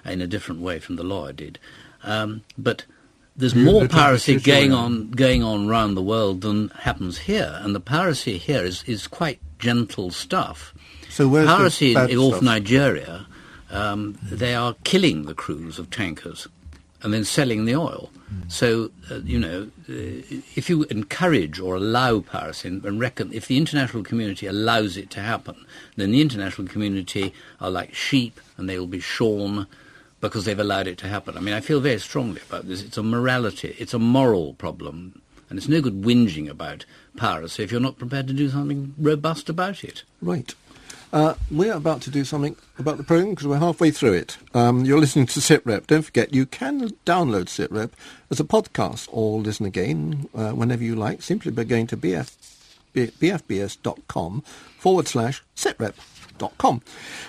[0.05, 1.61] in a different way from the law I did.
[2.02, 2.85] Um, but
[3.37, 6.68] there's You- more the type of piracy going on going on around the world than
[6.81, 10.75] happens here, and the piracy here is, is quite gentle stuff.
[11.09, 12.42] So where's piracy in, off?
[12.42, 13.27] Nigeria,
[13.70, 16.49] um, they are killing the crews of tankers
[17.03, 18.11] and then selling the oil.
[18.49, 19.92] So, uh, you know, uh,
[20.57, 25.11] if you encourage or allow piracy and, and reckon, if the international community allows it
[25.11, 25.55] to happen,
[25.94, 29.68] then the international community are like sheep and they will be shorn
[30.20, 31.37] because they've allowed it to happen.
[31.37, 32.83] I mean, I feel very strongly about this.
[32.83, 35.22] It's a morality, it's a moral problem.
[35.48, 36.85] And it's no good whinging about
[37.16, 40.02] piracy if you're not prepared to do something robust about it.
[40.20, 40.52] Right.
[41.12, 44.38] Uh, we're about to do something about the programme because we're halfway through it.
[44.55, 45.87] Um, you're listening to SITREP.
[45.87, 47.90] Don't forget, you can download SITREP
[48.31, 52.35] as a podcast or listen again uh, whenever you like simply by going to bf,
[52.94, 54.42] bfbs.com
[54.79, 55.44] forward slash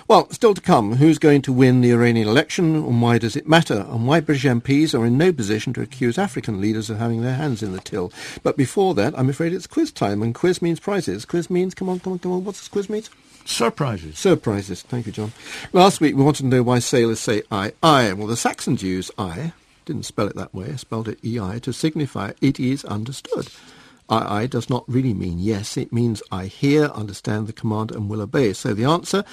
[0.06, 3.48] Well, still to come, who's going to win the Iranian election and why does it
[3.48, 7.22] matter and why British MPs are in no position to accuse African leaders of having
[7.22, 8.12] their hands in the till.
[8.42, 11.24] But before that, I'm afraid it's quiz time and quiz means prizes.
[11.24, 13.04] Quiz means, come on, come on, come on, what's this quiz mean?
[13.44, 14.18] Surprises.
[14.18, 14.82] Surprises.
[14.82, 15.32] Thank you, John.
[15.72, 18.12] Last week we wanted to know why sailors say aye, aye.
[18.12, 19.52] Well, the Saxons use aye,
[19.86, 23.48] didn't spell it that way, spelled it EI, to signify it is understood.
[24.08, 28.08] Aye, aye does not really mean yes, it means I hear, understand the command and
[28.08, 28.52] will obey.
[28.52, 29.24] So the answer,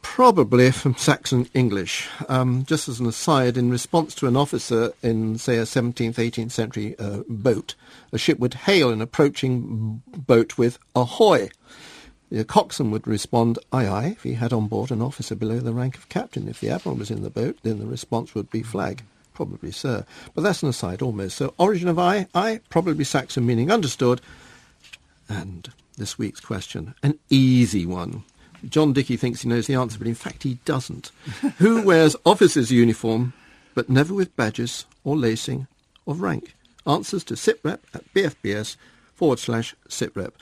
[0.00, 2.08] probably from Saxon English.
[2.28, 6.52] Um, just as an aside, in response to an officer in, say, a 17th, 18th
[6.52, 7.74] century uh, boat,
[8.12, 11.50] a ship would hail an approaching boat with ahoy.
[12.30, 15.74] The coxswain would respond, aye, aye, if he had on board an officer below the
[15.74, 16.48] rank of captain.
[16.48, 19.02] If the admiral was in the boat, then the response would be flag,
[19.36, 20.04] probably sir.
[20.34, 21.36] But that's an aside almost.
[21.36, 24.20] So origin of aye, aye, probably Saxon meaning understood.
[25.28, 28.24] And this week's question, an easy one.
[28.68, 31.12] John Dickie thinks he knows the answer, but in fact he doesn't.
[31.58, 33.34] Who wears officer's uniform,
[33.74, 35.66] but never with badges or lacing
[36.06, 36.56] of rank?
[36.86, 38.76] Answers to sitrep at bfbs
[39.14, 40.32] forward slash sitrep.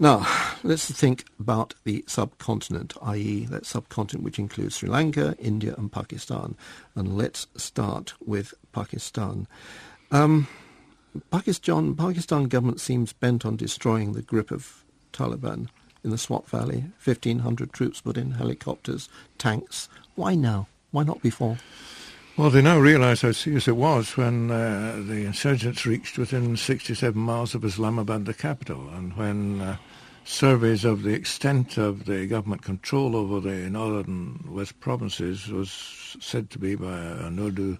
[0.00, 0.26] Now,
[0.62, 3.46] let's think about the subcontinent, i.e.
[3.46, 6.56] that subcontinent which includes Sri Lanka, India and Pakistan.
[6.94, 9.46] And let's start with Pakistan.
[10.10, 10.48] Um,
[11.30, 15.68] Pakistan, Pakistan government seems bent on destroying the grip of Taliban
[16.04, 16.84] in the Swat Valley.
[17.02, 19.88] 1,500 troops put in, helicopters, tanks.
[20.14, 20.68] Why now?
[20.90, 21.58] Why not before?
[22.36, 27.20] Well, they now realise how serious it was when uh, the insurgents reached within 67
[27.20, 29.76] miles of Islamabad, the capital, and when uh,
[30.28, 35.70] surveys of the extent of the government control over the northern west provinces was
[36.20, 37.78] said to be by an Urdu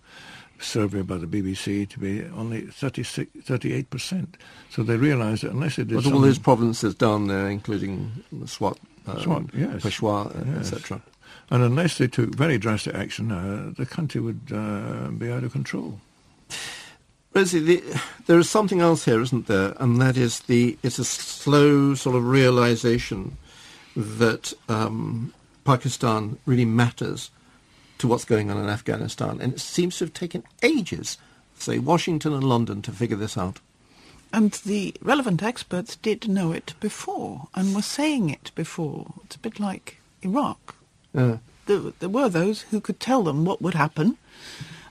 [0.58, 4.26] survey by the BBC to be only 36, 38%.
[4.70, 8.10] So they realised that unless they did But all those provinces down there, including
[8.46, 9.82] Swat, um, Swat, yes.
[9.82, 10.72] Peshawar, uh, Yes.
[10.72, 11.02] etc.
[11.50, 15.52] And unless they took very drastic action, uh, the country would uh, be out of
[15.52, 16.00] control.
[17.38, 19.74] Rosie, the, there is something else here, isn't there?
[19.78, 23.36] And that is the it's a slow sort of realization
[23.94, 25.32] that um,
[25.64, 27.30] Pakistan really matters
[27.98, 31.16] to what's going on in Afghanistan, and it seems to have taken ages,
[31.56, 33.60] say Washington and London, to figure this out.
[34.32, 39.14] And the relevant experts did know it before and were saying it before.
[39.24, 40.74] It's a bit like Iraq.
[41.16, 44.16] Uh, There, there were those who could tell them what would happen,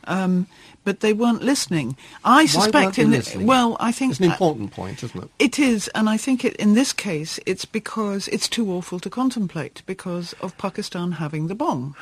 [0.08, 0.48] um,
[0.84, 1.98] but they weren't listening.
[2.24, 5.30] I suspect in the, well, I think it's an important point, isn't it?
[5.38, 9.10] It is, and I think it, in this case, it's because it's too awful to
[9.10, 11.96] contemplate because of Pakistan having the bomb,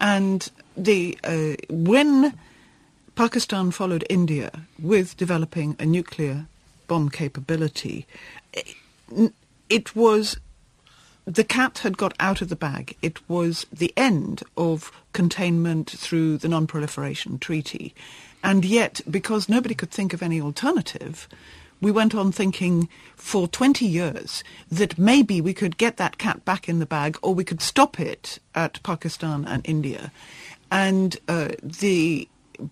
[0.00, 2.34] and the uh, when
[3.14, 6.46] Pakistan followed India with developing a nuclear
[6.88, 8.06] bomb capability,
[8.52, 9.32] it,
[9.68, 10.38] it was
[11.26, 12.96] the cat had got out of the bag.
[13.00, 17.94] It was the end of containment through the Non-Proliferation Treaty.
[18.42, 21.28] And yet, because nobody could think of any alternative,
[21.80, 26.68] we went on thinking for 20 years that maybe we could get that cat back
[26.68, 30.12] in the bag or we could stop it at Pakistan and India.
[30.70, 32.28] And uh, the,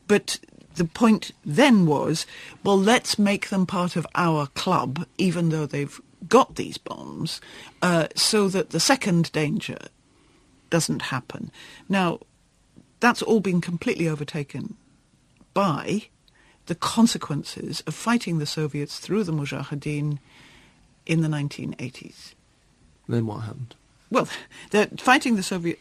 [0.09, 0.39] but
[0.77, 2.27] the point then was,
[2.65, 7.41] well, let's make them part of our club, even though they've got these bombs,
[7.81, 9.79] uh, so that the second danger
[10.71, 11.51] doesn't happen.
[11.89, 12.21] Now,
[13.01, 14.77] that's all been completely overtaken
[15.55, 16.09] by
[16.67, 20.19] the consequences of fighting the Soviets through the Mujahideen
[21.05, 22.35] in the 1980s.
[23.09, 23.75] Then what happened?
[24.11, 24.29] Well,
[24.71, 25.81] they're fighting the Soviet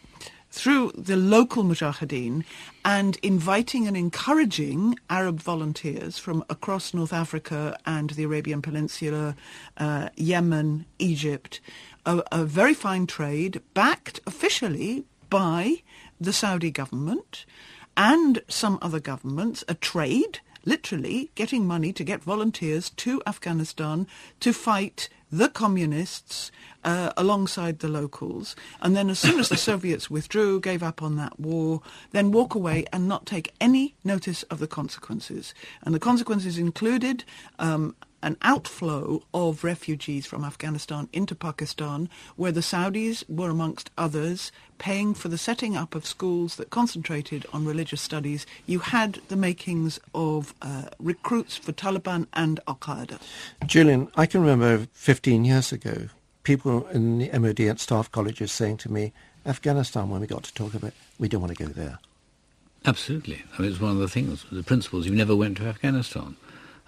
[0.51, 2.43] through the local mujahideen
[2.83, 9.35] and inviting and encouraging Arab volunteers from across North Africa and the Arabian Peninsula,
[9.77, 11.61] uh, Yemen, Egypt,
[12.05, 15.81] a, a very fine trade backed officially by
[16.19, 17.45] the Saudi government
[17.95, 24.07] and some other governments, a trade, literally getting money to get volunteers to Afghanistan
[24.39, 26.51] to fight the communists
[26.83, 31.15] uh, alongside the locals, and then as soon as the Soviets withdrew, gave up on
[31.15, 31.81] that war,
[32.11, 35.53] then walk away and not take any notice of the consequences.
[35.83, 37.23] And the consequences included
[37.59, 44.51] um, an outflow of refugees from Afghanistan into Pakistan, where the Saudis were, amongst others,
[44.77, 48.45] paying for the setting up of schools that concentrated on religious studies.
[48.65, 53.19] You had the makings of uh, recruits for Taliban and Al Qaeda.
[53.65, 56.09] Julian, I can remember 15 years ago,
[56.43, 59.13] people in the MOD at staff colleges saying to me,
[59.45, 61.99] Afghanistan, when we got to talk about it, we don't want to go there.
[62.85, 63.43] Absolutely.
[63.57, 65.05] I mean, it's one of the things, the principles.
[65.05, 66.35] You never went to Afghanistan.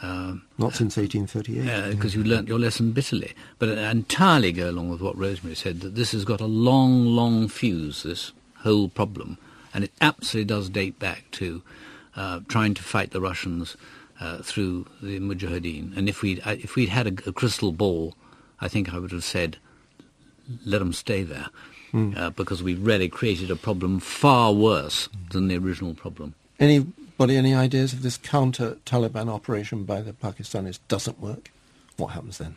[0.01, 1.95] Um, Not since 1838.
[1.95, 3.33] Because uh, you learnt your lesson bitterly.
[3.57, 7.05] But I entirely go along with what Rosemary said, that this has got a long,
[7.05, 9.37] long fuse, this whole problem.
[9.73, 11.61] And it absolutely does date back to
[12.15, 13.77] uh, trying to fight the Russians
[14.19, 15.95] uh, through the Mujahideen.
[15.95, 18.13] And if we'd, if we'd had a, a, crystal ball,
[18.61, 19.57] I think I would have said,
[20.65, 21.47] let them stay there.
[21.93, 22.35] Mm.
[22.35, 26.33] because we've really created a problem far worse than the original problem.
[26.59, 31.51] Any Anybody any ideas if this counter-Taliban operation by the Pakistanis doesn't work?
[31.95, 32.55] What happens then?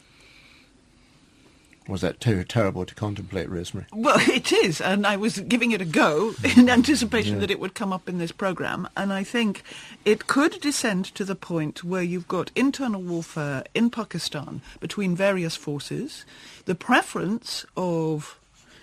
[1.87, 3.87] Was that too terrible to contemplate, Rosemary?
[3.93, 7.41] Well, it is, and I was giving it a go in anticipation yeah.
[7.41, 9.63] that it would come up in this programme, and I think
[10.07, 15.55] it could descend to the point where you've got internal warfare in Pakistan between various
[15.55, 16.25] forces,
[16.65, 18.39] the preference of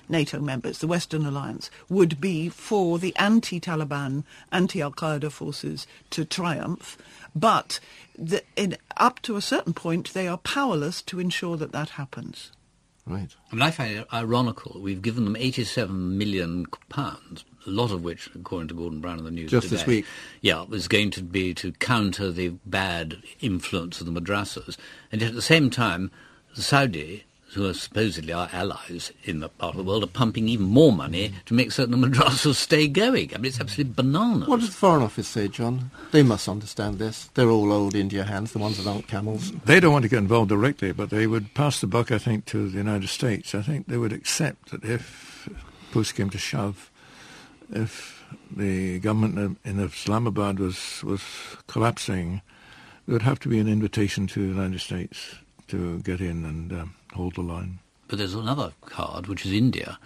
[0.09, 6.97] NATO members, the Western alliance, would be for the anti-Taliban, anti-Al-Qaeda forces to triumph.
[7.35, 7.79] But
[8.17, 12.51] the, in, up to a certain point, they are powerless to ensure that that happens.
[13.05, 13.35] Right.
[13.51, 14.79] I mean, I find it ironical.
[14.79, 19.25] We've given them 87 million pounds, a lot of which, according to Gordon Brown in
[19.25, 20.05] the news Just today, this week.
[20.41, 24.77] Yeah, was going to be to counter the bad influence of the madrasas.
[25.11, 26.11] And yet at the same time,
[26.55, 30.47] the Saudi who are supposedly our allies in the part of the world, are pumping
[30.49, 33.33] even more money to make certain the madrasas stay going.
[33.33, 34.47] I mean, it's absolutely bananas.
[34.47, 35.91] What does the Foreign Office say, John?
[36.11, 37.29] They must understand this.
[37.33, 39.51] They're all old India hands, the ones that aren't camels.
[39.65, 42.45] They don't want to get involved directly, but they would pass the buck, I think,
[42.45, 43.53] to the United States.
[43.53, 45.47] I think they would accept that if
[45.91, 46.91] push came to shove,
[47.71, 51.21] if the government in Islamabad was, was
[51.67, 52.41] collapsing,
[53.05, 55.35] there would have to be an invitation to the United States
[55.67, 56.73] to get in and...
[56.73, 57.79] Um, hold the line.
[58.07, 59.97] But there's another card, which is India.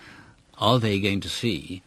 [0.60, 1.82] Are they going to see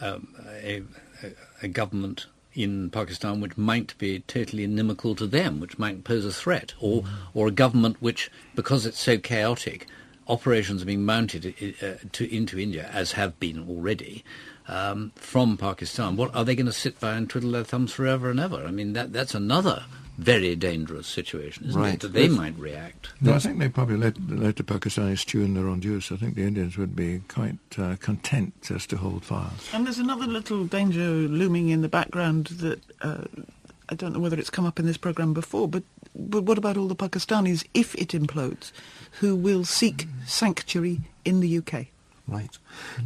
[0.00, 0.82] um, a,
[1.22, 1.32] a,
[1.62, 6.32] a government in Pakistan which might be totally inimical to them, which might pose a
[6.32, 7.38] threat, or mm-hmm.
[7.38, 9.86] or a government which, because it's so chaotic,
[10.26, 14.24] operations are being mounted uh, to, into India, as have been already,
[14.68, 16.16] um, from Pakistan.
[16.16, 18.64] What are they going to sit by and twiddle their thumbs forever and ever?
[18.64, 19.84] I mean, that that's another
[20.20, 21.94] very dangerous situation, isn't right.
[21.94, 22.00] it?
[22.00, 22.32] That they yes.
[22.32, 23.08] might react.
[23.20, 26.12] No, I think they probably let, let the Pakistanis chew in their own juice.
[26.12, 29.50] I think the Indians would be quite uh, content just to hold fire.
[29.72, 33.24] And there's another little danger looming in the background that uh,
[33.88, 35.82] I don't know whether it's come up in this program before, but
[36.14, 38.72] but what about all the Pakistanis if it implodes,
[39.20, 41.86] who will seek sanctuary in the UK?
[42.26, 42.58] Right.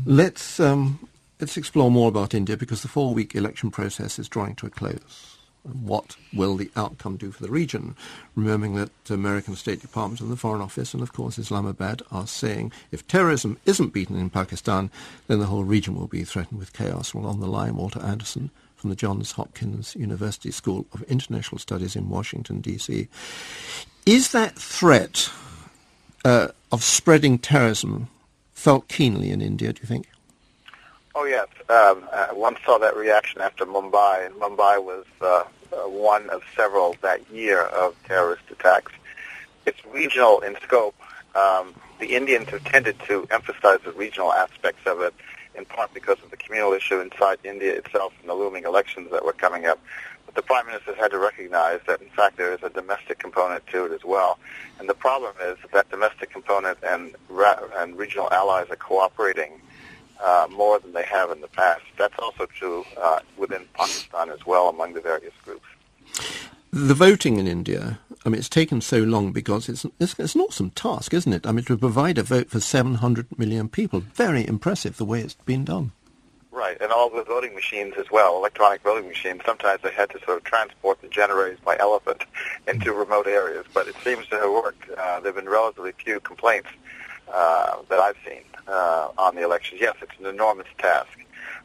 [0.04, 1.08] Let's um,
[1.38, 5.33] let's explore more about India because the four-week election process is drawing to a close
[5.64, 7.96] what will the outcome do for the region?
[8.34, 12.26] Remembering that the American State Department and the Foreign Office and, of course, Islamabad are
[12.26, 14.90] saying if terrorism isn't beaten in Pakistan,
[15.26, 17.14] then the whole region will be threatened with chaos.
[17.14, 21.96] Well, on the line, Walter Anderson from the Johns Hopkins University School of International Studies
[21.96, 23.08] in Washington, D.C.
[24.04, 25.30] Is that threat
[26.24, 28.08] uh, of spreading terrorism
[28.52, 30.08] felt keenly in India, do you think?
[31.14, 35.44] Oh yes, um, I once saw that reaction after Mumbai, and Mumbai was uh, uh,
[35.86, 38.92] one of several that year of terrorist attacks.
[39.66, 40.94] It's regional in scope.
[41.34, 45.14] Um, the Indians have tended to emphasize the regional aspects of it,
[45.54, 49.24] in part because of the communal issue inside India itself and the looming elections that
[49.24, 49.80] were coming up.
[50.26, 53.66] But the Prime Minister had to recognize that, in fact, there is a domestic component
[53.68, 54.38] to it as well.
[54.78, 59.60] And the problem is that domestic component and, ra- and regional allies are cooperating
[60.22, 61.82] uh, more than they have in the past.
[61.98, 65.66] That's also true uh, within Pakistan as well among the various groups.
[66.72, 70.40] The voting in India, I mean, it's taken so long because it's, it's, it's an
[70.40, 71.46] awesome task, isn't it?
[71.46, 75.34] I mean, to provide a vote for 700 million people, very impressive the way it's
[75.34, 75.92] been done.
[76.50, 79.42] Right, and all the voting machines as well, electronic voting machines.
[79.44, 82.24] Sometimes they had to sort of transport the generators by elephant
[82.68, 84.88] into remote areas, but it seems to have worked.
[84.90, 86.68] Uh, there have been relatively few complaints
[87.34, 89.80] uh, that I've seen uh, on the elections.
[89.80, 91.18] Yes, it's an enormous task.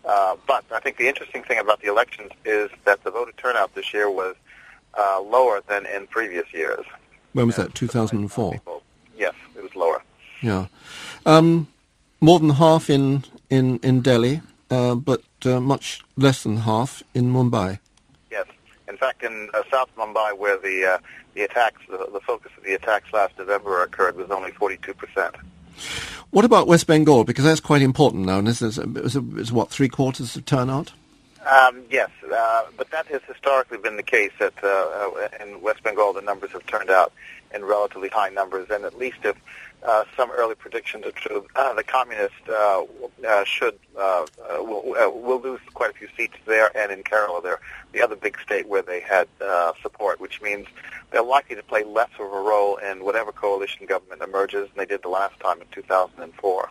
[0.05, 3.76] Uh, but I think the interesting thing about the elections is that the voter turnout
[3.76, 4.36] this year was
[4.97, 6.86] uh, lower than in previous years.
[7.34, 8.61] When was that, 2004?
[9.17, 10.01] Yes, it was lower.
[10.41, 10.67] Yeah.
[11.26, 11.67] Um,
[12.22, 14.41] more than half in, in, in Delhi,
[14.72, 17.80] uh, but uh, much less than half in Mumbai.
[18.32, 18.47] Yes.
[18.88, 20.97] In fact, in uh, South Mumbai, where the, uh,
[21.34, 25.36] the attacks, the, the focus of the attacks last November occurred, was only 42%.
[26.32, 27.24] What about West Bengal?
[27.24, 28.40] Because that's quite important now.
[28.40, 30.94] And this is, is, is what, three quarters of turnout?
[31.46, 35.84] Um, yes, uh, but that has historically been the case that uh, uh, in West
[35.84, 37.14] Bengal the numbers have turned out
[37.54, 39.38] in relatively high numbers, and at least if
[39.82, 42.84] uh, some early predictions are true, uh, the communists uh,
[43.46, 44.84] should will,
[45.22, 47.60] will lose quite a few seats there and in Kerala, there,
[47.94, 49.28] the other big state where they had
[49.82, 50.68] support, which means
[51.12, 54.86] they're likely to play less of a role in whatever coalition government emerges than they
[54.86, 56.70] did the last time in 2004.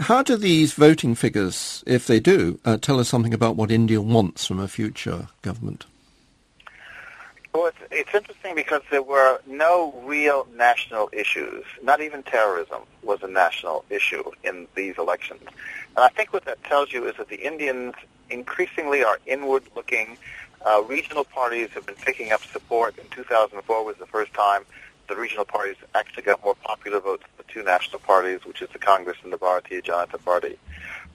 [0.00, 4.00] How do these voting figures, if they do, uh, tell us something about what India
[4.00, 5.86] wants from a future government?
[7.54, 11.64] Well, it's, it's interesting because there were no real national issues.
[11.84, 15.42] Not even terrorism was a national issue in these elections.
[15.96, 17.94] And I think what that tells you is that the Indians
[18.30, 20.18] increasingly are inward-looking.
[20.66, 22.98] Uh, regional parties have been picking up support.
[22.98, 24.64] In 2004 was the first time
[25.08, 28.68] the regional parties actually got more popular votes than the two national parties, which is
[28.72, 30.58] the Congress and the Bharatiya Janata Party.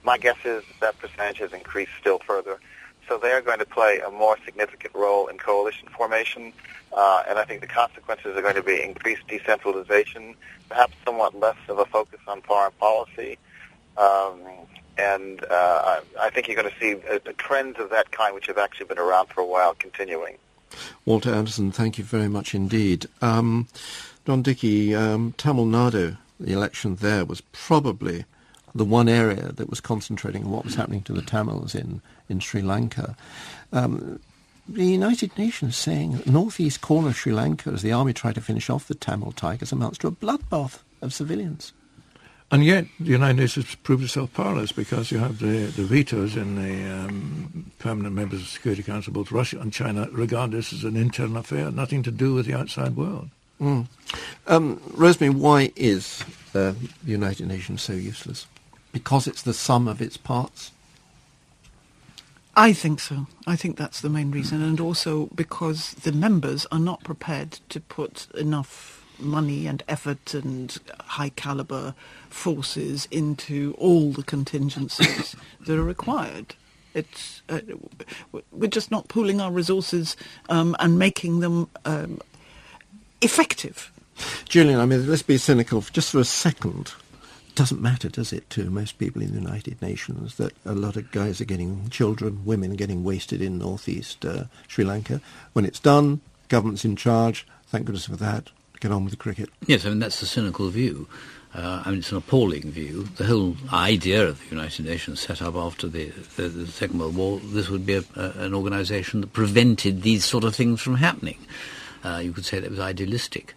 [0.02, 2.58] My guess is that percentage has increased still further.
[3.08, 6.52] So they are going to play a more significant role in coalition formation,
[6.96, 10.36] uh, and I think the consequences are going to be increased decentralization,
[10.68, 13.36] perhaps somewhat less of a focus on foreign policy,
[13.96, 14.40] um,
[14.96, 17.00] and uh, I think you're going to see
[17.38, 20.36] trends of that kind, which have actually been around for a while, continuing.
[21.04, 23.06] Walter Anderson, thank you very much indeed.
[23.22, 23.68] Um,
[24.24, 28.24] Don Dickie, um, Tamil Nadu, the election there was probably
[28.74, 32.40] the one area that was concentrating on what was happening to the Tamils in, in
[32.40, 33.16] Sri Lanka.
[33.72, 34.20] Um,
[34.68, 38.70] the United Nations saying northeast corner of Sri Lanka, as the army tried to finish
[38.70, 41.72] off the Tamil Tigers, amounts to a bloodbath of civilians.
[42.52, 46.56] And yet, the United Nations proved itself powerless because you have the, the vetoes in
[46.56, 50.82] the um, permanent members of the Security Council, both Russia and China, regard this as
[50.82, 53.28] an internal affair, nothing to do with the outside world.
[53.60, 53.86] Mm.
[54.48, 56.24] Um, Rosemary, why is
[56.54, 56.72] uh,
[57.04, 58.48] the United Nations so useless?
[58.90, 60.72] Because it's the sum of its parts?
[62.56, 63.28] I think so.
[63.46, 67.80] I think that's the main reason, and also because the members are not prepared to
[67.80, 71.94] put enough money and effort and high caliber
[72.28, 76.54] forces into all the contingencies that are required.
[76.94, 77.60] It's uh,
[78.50, 80.16] we're just not pooling our resources
[80.48, 82.20] um, and making them um,
[83.20, 83.92] effective.
[84.48, 86.92] Julian, I mean, let's be cynical just for a second.
[87.48, 90.96] It doesn't matter, does it, to most people in the United Nations that a lot
[90.96, 95.20] of guys are getting children, women getting wasted in northeast uh, Sri Lanka.
[95.52, 97.46] When it's done, government's in charge.
[97.68, 98.50] Thank goodness for that
[98.80, 99.48] get on with the cricket.
[99.66, 101.06] Yes, I mean, that's the cynical view.
[101.54, 103.08] Uh, I mean, it's an appalling view.
[103.16, 107.16] The whole idea of the United Nations set up after the, the, the Second World
[107.16, 110.96] War, this would be a, a, an organisation that prevented these sort of things from
[110.96, 111.38] happening.
[112.04, 113.54] Uh, you could say that was idealistic.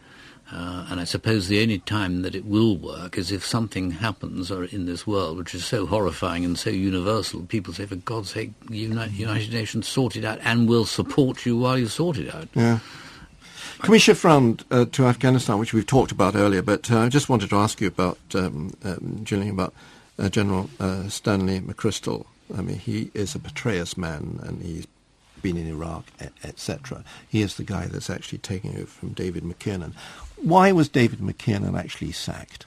[0.51, 4.51] Uh, and I suppose the only time that it will work is if something happens
[4.51, 7.43] in this world which is so horrifying and so universal.
[7.43, 11.57] People say, for God's sake, United, United Nations sort it out and will support you
[11.57, 12.49] while you sort it out.
[12.53, 12.79] Yeah.
[13.83, 16.61] Can we shift round uh, to Afghanistan, which we've talked about earlier?
[16.61, 19.73] But uh, I just wanted to ask you about, um, um, Gillian, about
[20.17, 22.25] uh, General uh, Stanley McChrystal.
[22.57, 24.87] I mean, he is a Petraeus man, and he's
[25.41, 26.05] been in Iraq,
[26.45, 27.03] etc.
[27.27, 29.91] He is the guy that's actually taking over from David McKiernan.
[30.37, 32.65] Why was David McKiernan actually sacked?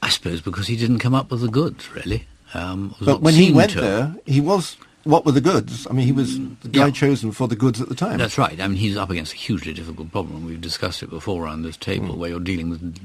[0.00, 2.26] I suppose because he didn't come up with the goods, really.
[2.54, 3.82] Um, but when he went to.
[3.82, 5.86] there, he was what were the goods?
[5.88, 6.92] I mean, he was the guy yeah.
[6.92, 8.18] chosen for the goods at the time.
[8.18, 8.60] That's right.
[8.60, 10.44] I mean, he's up against a hugely difficult problem.
[10.44, 12.18] We've discussed it before around this table, mm.
[12.18, 12.98] where you're dealing with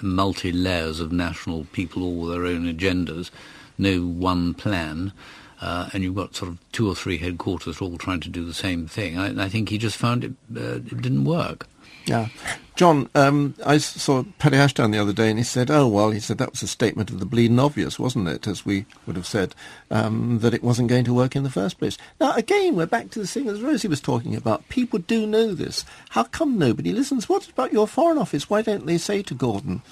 [0.00, 3.30] multi layers of national people, all with their own agendas,
[3.78, 5.12] no one plan.
[5.60, 8.54] Uh, and you've got sort of two or three headquarters all trying to do the
[8.54, 9.16] same thing.
[9.16, 11.68] I, I think he just found it, uh, it didn't work.
[12.06, 12.28] Yeah.
[12.74, 16.20] John, um, I saw Paddy Ashdown the other day and he said, oh, well, he
[16.20, 19.26] said that was a statement of the bleeding obvious, wasn't it, as we would have
[19.26, 19.54] said,
[19.90, 21.98] um, that it wasn't going to work in the first place.
[22.18, 24.68] Now, again, we're back to the thing as Rosie was talking about.
[24.70, 25.84] People do know this.
[26.10, 27.28] How come nobody listens?
[27.28, 28.48] What about your Foreign Office?
[28.48, 29.82] Why don't they say to Gordon,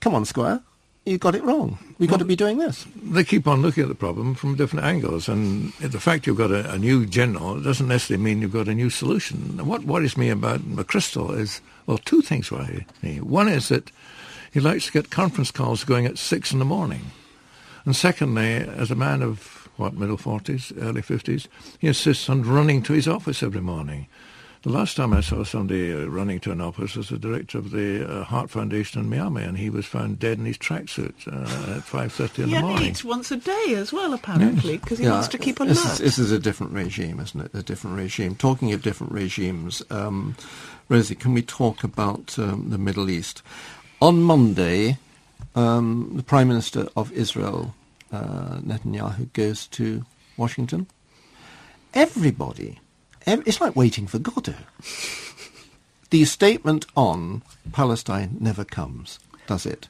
[0.00, 0.62] come on, Squire,
[1.06, 1.78] you got it wrong.
[1.98, 2.84] We've got to be doing this.
[3.00, 6.50] They keep on looking at the problem from different angles, and the fact you've got
[6.50, 9.64] a, a new general doesn't necessarily mean you've got a new solution.
[9.64, 13.20] What worries me about McChrystal is, well, two things worry me.
[13.20, 13.92] One is that
[14.52, 17.12] he likes to get conference calls going at six in the morning.
[17.84, 21.46] And secondly, as a man of, what, middle 40s, early 50s,
[21.78, 24.08] he insists on running to his office every morning.
[24.66, 27.70] The last time I saw somebody uh, running to an office was the director of
[27.70, 31.76] the uh, Heart Foundation in Miami, and he was found dead in his tracksuit uh,
[31.76, 32.82] at 5.30 in yeah, the morning.
[32.82, 35.68] he eats once a day as well, apparently, because he Yeah, wants to keep alert.
[35.68, 37.54] This is, this is a different regime, isn't it?
[37.54, 38.34] A different regime.
[38.34, 40.34] Talking of different regimes, um,
[40.88, 43.44] Rosie, can we talk about um, the Middle East?
[44.02, 44.98] On Monday,
[45.54, 47.72] um, the Prime Minister of Israel,
[48.10, 50.04] uh, Netanyahu, goes to
[50.36, 50.88] Washington.
[51.94, 52.85] Everybody, ev-
[53.26, 54.54] it's like waiting for Godot.
[56.10, 59.88] the statement on Palestine never comes, does it?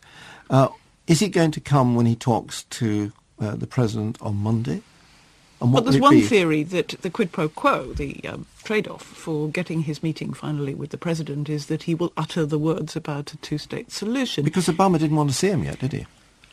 [0.49, 0.69] Uh,
[1.07, 4.83] is he going to come when he talks to uh, the president on Monday?
[5.59, 6.21] What there's one be?
[6.21, 10.91] theory that the quid pro quo, the um, trade-off for getting his meeting finally with
[10.91, 14.45] the president, is that he will utter the words about a two-state solution.
[14.45, 16.07] Because Obama didn't want to see him yet, did he?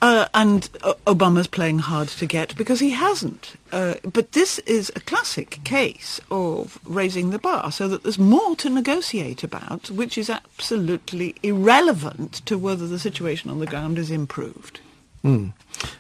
[0.04, 3.54] Uh, and uh, Obama's playing hard to get because he hasn't.
[3.72, 8.54] Uh, but this is a classic case of raising the bar so that there's more
[8.58, 14.12] to negotiate about, which is absolutely irrelevant to whether the situation on the ground is
[14.12, 14.82] improved.
[15.22, 15.52] Hmm.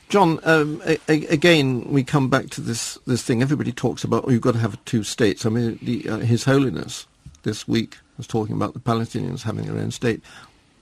[0.09, 3.41] John, um, a- a- again, we come back to this, this thing.
[3.41, 5.45] Everybody talks about, oh, you've got to have two states.
[5.45, 7.07] I mean, the, uh, His Holiness
[7.43, 10.21] this week was talking about the Palestinians having their own state.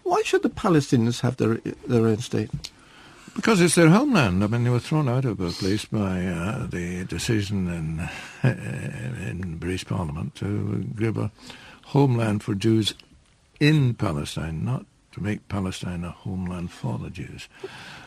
[0.02, 2.50] Why should the Palestinians have their, their own state?
[3.36, 4.44] Because it's their homeland.
[4.44, 8.10] I mean, they were thrown out of a place by uh, the decision in,
[8.44, 11.32] in British Parliament to give a
[11.86, 12.94] homeland for Jews
[13.60, 17.48] in Palestine, not to make Palestine a homeland for the Jews.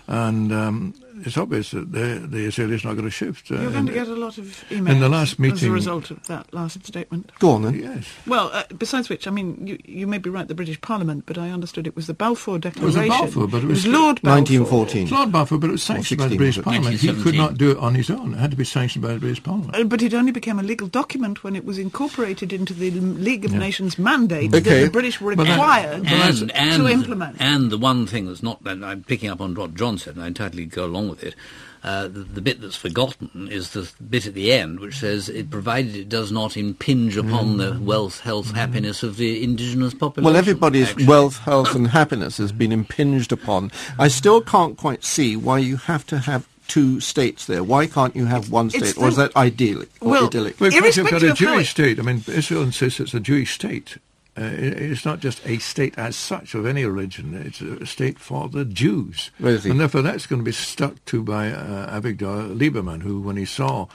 [0.06, 0.94] And um,
[1.24, 3.50] it's obvious that the, the Israelis are not going to shift.
[3.50, 5.62] uh, You're going in- to get a lot of emails in the last meeting, as
[5.62, 7.32] a result of that last statement.
[7.38, 7.74] Go on then.
[7.78, 8.06] Yes.
[8.26, 11.38] Well, uh, besides which, I mean, you, you may be right, the British Parliament, but
[11.38, 12.82] I understood it was the Balfour Declaration.
[12.82, 13.24] It was Declaration.
[13.24, 14.40] Balfour, but it was, Lord Balfour.
[14.40, 15.08] 1914.
[15.08, 16.62] Lord Balfour, but it was sanctioned by the British?
[16.62, 17.00] Parliament.
[17.00, 18.34] He could not do it on his own.
[18.34, 19.74] It had to be sanctioned by the British Parliament.
[19.74, 23.46] Uh, But it only became a legal document when it was incorporated into the League
[23.46, 23.58] of Yeah.
[23.58, 24.60] Nations mandate Okay.
[24.80, 27.36] that the British were required and, and, to implement.
[27.40, 30.24] And the one thing that's not, and I'm picking up on what John said, and
[30.24, 31.34] I entirely go along with it,
[31.82, 35.50] uh, the, the bit that's forgotten is the bit at the end which says, it,
[35.50, 40.24] provided it does not impinge upon the wealth, health, happiness of the indigenous population.
[40.24, 41.06] Well, everybody's actually.
[41.06, 43.70] wealth, health, and happiness has been impinged upon.
[43.98, 47.62] I still can't quite see why you have to have two states there.
[47.62, 48.96] Why can't you have one It's state?
[48.96, 50.58] Or is the- that idyllic or Well, idyllic?
[50.60, 51.98] Well, of course, you've got a Irrespective of how Jewish state.
[51.98, 53.98] I mean, Israel insists it's a Jewish state.
[54.36, 57.34] Uh, it's not just a state as such of any religion.
[57.34, 59.30] It's a state for the Jews.
[59.38, 59.70] Rosie.
[59.70, 63.44] And therefore that's going to be stuck to by uh, Avigdor Lieberman, who, when he
[63.44, 63.86] saw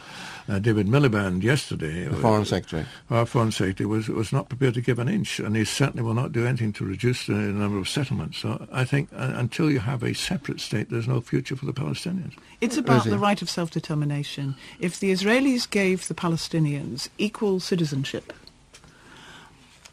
[0.49, 2.85] uh, David Miliband yesterday, The Foreign Secretary.
[3.09, 6.15] our foreign secretary was, was not prepared to give an inch, and he certainly will
[6.15, 8.39] not do anything to reduce the number of settlements.
[8.39, 11.73] So I think uh, until you have a separate state, there's no future for the
[11.73, 12.33] Palestinians.
[12.61, 13.09] It's about Rosie.
[13.11, 14.55] the right of self-determination.
[14.79, 18.33] If the Israelis gave the Palestinians equal citizenship,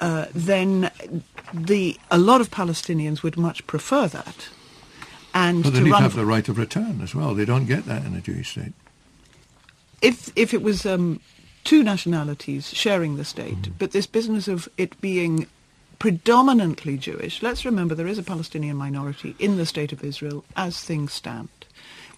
[0.00, 0.90] uh, then
[1.52, 4.48] the a lot of Palestinians would much prefer that.
[5.34, 7.34] And But they to need to have the right of return as well.
[7.34, 8.72] They don't get that in a Jewish state.
[10.02, 11.20] if if it was um,
[11.64, 13.72] two nationalities sharing the state, Mm-hmm.
[13.78, 15.46] but this business of it being
[15.98, 20.78] predominantly Jewish, let's remember there is a Palestinian minority in the state of Israel as
[20.80, 21.48] things stand.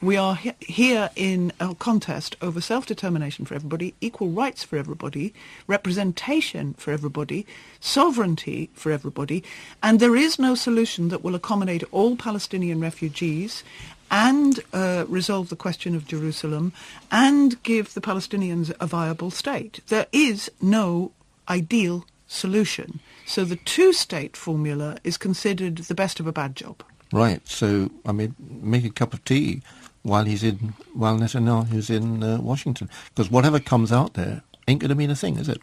[0.01, 5.35] We are he- here in a contest over self-determination for everybody, equal rights for everybody,
[5.67, 7.47] representation for everybody,
[7.81, 9.43] sovereignty for everybody,
[9.83, 13.65] and there is no solution that will accommodate all Palestinian refugees
[14.11, 16.73] and uh, resolve the question of Jerusalem
[17.11, 19.81] and give the Palestinians a viable state.
[19.89, 21.11] There is no
[21.49, 23.01] ideal solution.
[23.27, 26.83] So the two-state formula is considered the best of a bad job.
[27.13, 27.47] Right.
[27.49, 29.63] So, I mean, make a cup of tea
[30.03, 34.91] while he's in, while Netanyahu's in uh, Washington, because whatever comes out there ain't going
[34.91, 35.61] to mean a thing, is it?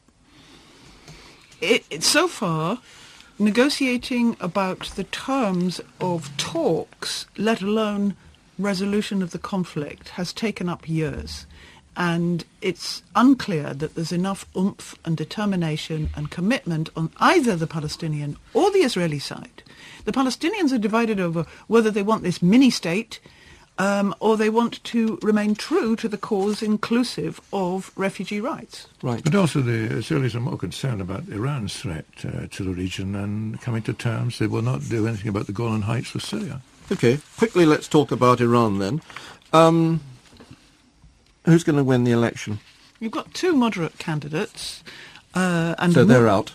[1.61, 2.79] it, it, so far,
[3.39, 8.15] negotiating about the terms of talks, let alone
[8.57, 11.45] resolution of the conflict, has taken up years.
[11.97, 18.37] And it's unclear that there's enough oomph and determination and commitment on either the Palestinian
[18.53, 19.63] or the Israeli side.
[20.03, 23.19] The Palestinians are divided over whether they want this mini-state
[23.77, 28.87] um, or they want to remain true to the cause inclusive of refugee rights.
[29.01, 29.23] Right.
[29.23, 33.59] But also the Israelis are more concerned about Iran's threat uh, to the region and
[33.61, 36.61] coming to terms they will not do anything about the Golan Heights with Syria.
[36.91, 39.01] Okay, quickly let's talk about Iran then.
[39.51, 40.01] Um,
[41.45, 42.59] who's going to win the election?
[42.99, 44.83] You've got two moderate candidates.
[45.33, 46.53] Uh, and so they're out?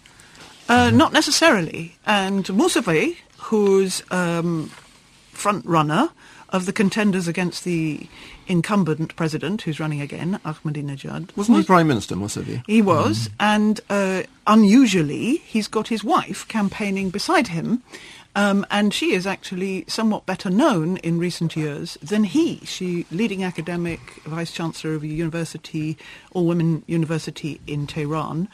[0.69, 1.97] Uh, not necessarily.
[2.07, 4.71] And Mousavi, who's um,
[5.33, 6.11] front runner
[6.51, 8.07] of the contenders against the
[8.47, 11.37] incumbent president who's running again, Ahmadinejad.
[11.37, 12.63] Wasn't he prime minister, Mousavi?
[12.67, 13.35] He was, mm.
[13.41, 17.83] and uh, unusually, he's got his wife campaigning beside him.
[18.37, 22.61] Um, and she is actually somewhat better known in recent years than he.
[22.65, 25.99] She leading academic, vice chancellor of a university,
[26.31, 28.49] all-women university in Tehran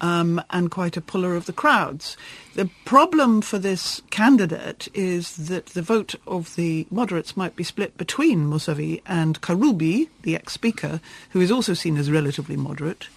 [0.00, 2.16] um, and quite a puller of the crowds.
[2.54, 7.96] The problem for this candidate is that the vote of the moderates might be split
[7.96, 13.08] between Mousavi and Karoubi, the ex-speaker, who is also seen as relatively moderate.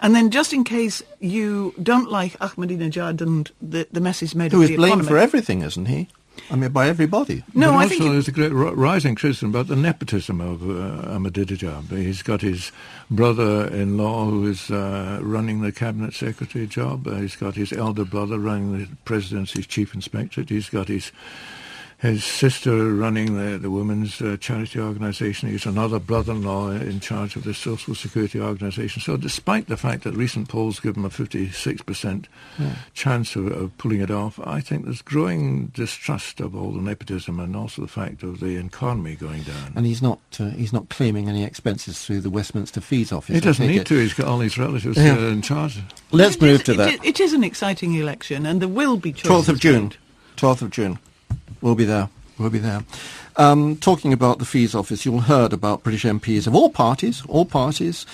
[0.00, 4.52] And then just in case you don't like Ahmadinejad and the, the mess is made
[4.52, 6.08] Who of the Who is blamed for everything, isn't he?
[6.50, 7.44] I mean, by everybody.
[7.54, 11.08] No, but I also think there's a great rising criticism about the nepotism of uh,
[11.16, 11.90] Ahmadinejad.
[11.90, 12.72] He's got his
[13.10, 17.06] brother-in-law who is uh, running the cabinet secretary job.
[17.06, 20.48] Uh, he's got his elder brother running the presidency's chief inspectorate.
[20.48, 21.12] He's got his
[22.00, 25.50] his sister running the, the women's uh, charity organisation.
[25.50, 29.02] He's another brother-in-law in charge of the social security organisation.
[29.02, 32.24] So despite the fact that recent polls give him a 56%
[32.58, 32.74] yeah.
[32.94, 37.38] chance of, of, pulling it off, I think there's growing distrust of all the nepotism
[37.38, 39.74] and also the fact of the economy going down.
[39.76, 43.34] And he's not uh, he's not claiming any expenses through the Westminster Fees Office.
[43.34, 43.86] He doesn't need it.
[43.88, 43.98] to.
[43.98, 45.18] He's got all his relatives yeah.
[45.18, 45.78] uh, in charge.
[46.12, 46.94] Let's it move is, to that.
[46.94, 49.92] It, it is an exciting election, and there will be 12th of June.
[50.36, 50.98] 12th of June.
[51.60, 52.08] We'll be there.
[52.38, 52.84] We'll be there.
[53.36, 57.44] Um, talking about the fees office, you'll heard about British MPs of all parties, all
[57.44, 58.06] parties,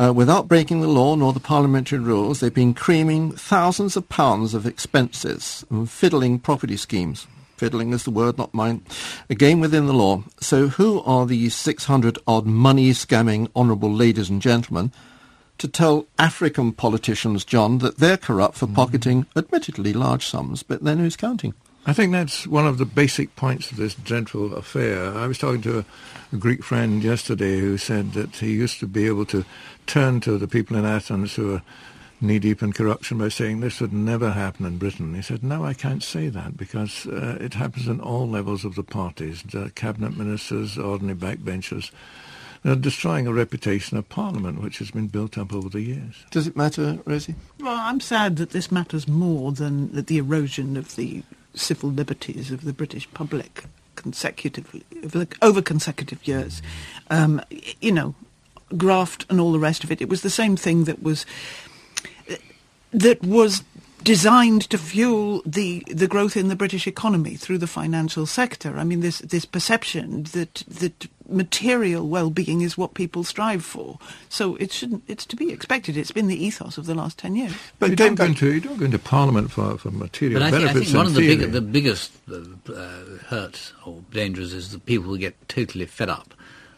[0.00, 4.54] uh, without breaking the law nor the parliamentary rules, they've been creaming thousands of pounds
[4.54, 7.26] of expenses and fiddling property schemes.
[7.56, 8.82] Fiddling is the word, not mine.
[9.28, 10.24] Again within the law.
[10.40, 14.90] So who are these 600 odd money scamming honourable ladies and gentlemen
[15.58, 20.98] to tell African politicians, John, that they're corrupt for pocketing admittedly large sums, but then
[20.98, 21.52] who's counting?
[21.86, 25.14] I think that's one of the basic points of this dreadful affair.
[25.14, 25.84] I was talking to a,
[26.32, 29.46] a, Greek friend yesterday who said that he used to be able to
[29.86, 31.62] turn to the people in Athens who are
[32.20, 35.14] knee-deep in corruption by saying this would never happen in Britain.
[35.14, 38.74] He said, no, I can't say that because uh, it happens in all levels of
[38.74, 41.90] the parties, the cabinet ministers, ordinary backbenchers.
[42.62, 46.26] They're destroying a reputation of Parliament, which has been built up over the years.
[46.30, 47.36] Does it matter, Rosie?
[47.58, 51.22] Well, I'm sad that this matters more than the erosion of the
[51.54, 53.64] civil liberties of the British public
[53.96, 54.84] consecutively
[55.42, 56.62] over consecutive years.
[57.10, 57.42] Um,
[57.80, 58.14] you know,
[58.76, 60.00] graft and all the rest of it.
[60.00, 61.26] It was the same thing that was
[62.92, 63.62] that was
[64.02, 68.78] designed to fuel the, the growth in the British economy through the financial sector.
[68.78, 73.98] I mean, this, this perception that, that material well-being is what people strive for.
[74.28, 75.96] So it shouldn't, it's to be expected.
[75.96, 77.54] It's been the ethos of the last 10 years.
[77.78, 80.76] But you don't, go into, you don't go into Parliament for, for material but benefits
[80.76, 84.72] I, I think one of the, big, the biggest uh, uh, hurts or dangers is
[84.72, 86.34] that people get totally fed up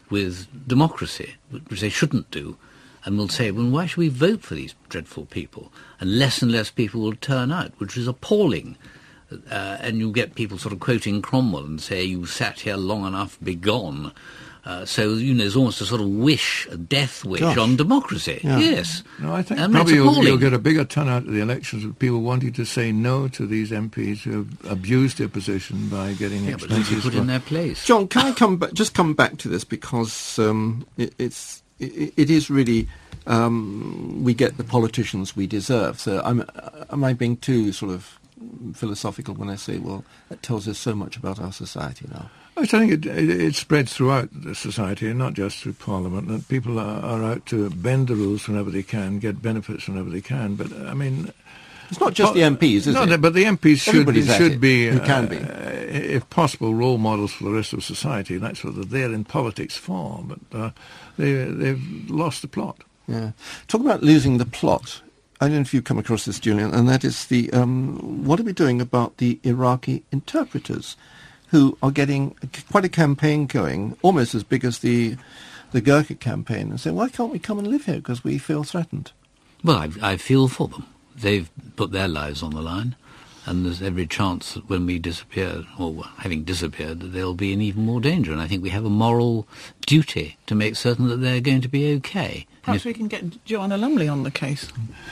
[0.09, 1.35] with democracy,
[1.69, 2.57] which they shouldn't do
[3.05, 5.71] and will say, well, why should we vote for these dreadful people?
[5.99, 8.77] And less and less people will turn out, which is appalling.
[9.49, 13.05] Uh, and you get people sort of quoting Cromwell and say, you sat here long
[13.05, 14.11] enough, be gone.
[14.65, 17.57] Uh, so, you know, there's almost a sort of wish, a death wish Gosh.
[17.57, 18.39] on democracy.
[18.43, 18.59] Yeah.
[18.59, 19.03] Yes.
[19.19, 21.99] No, I think and probably you'll, you'll, get a bigger turnout at the elections of
[21.99, 26.45] people wanting to say no to these MPs who have abused their position by getting
[26.45, 27.03] yeah, expenses.
[27.03, 27.83] But put in their place.
[27.83, 32.13] John, can I come back, just come back to this because um, it, it's it,
[32.15, 32.87] it is really
[33.27, 35.99] um, we get the politicians we deserve.
[35.99, 36.45] So I'm,
[36.89, 38.19] am I being too sort of
[38.73, 42.29] philosophical when I say, well, that tells us so much about our society now?
[42.55, 46.27] I think it, it, it, spreads throughout the society, and not just through Parliament.
[46.27, 50.11] That people are, are, out to bend the rules whenever they can, get benefits whenever
[50.11, 50.55] they can.
[50.55, 51.33] But I mean,
[51.89, 53.21] it's not just the MPs, is no, it?
[53.21, 57.43] but the MPs should should be, who can be, uh, if possible, role models for
[57.43, 58.37] the rest of society.
[58.37, 60.23] That's what they're there in politics for.
[60.23, 60.71] But uh,
[61.17, 62.83] they they've lost the plot.
[63.07, 63.31] Yeah.
[63.67, 65.01] Talk about losing the plot.
[65.43, 68.39] I don't know if you've come across this, Julian, and that is the um, what
[68.39, 70.95] are we doing about the Iraqi interpreters,
[71.47, 72.37] who are getting
[72.71, 75.17] quite a campaign going, almost as big as the
[75.73, 78.63] the Gurkha campaign, and saying, why can't we come and live here because we feel
[78.63, 79.11] threatened?
[79.65, 80.85] Well, I, I feel for them.
[81.13, 82.95] They've put their lives on the line,
[83.45, 87.61] and there's every chance that when we disappear, or having disappeared, that they'll be in
[87.61, 88.31] even more danger.
[88.31, 89.45] And I think we have a moral
[89.85, 93.77] duty to make certain that they're going to be okay Perhaps we can get Joanna
[93.77, 94.71] Lumley on the case.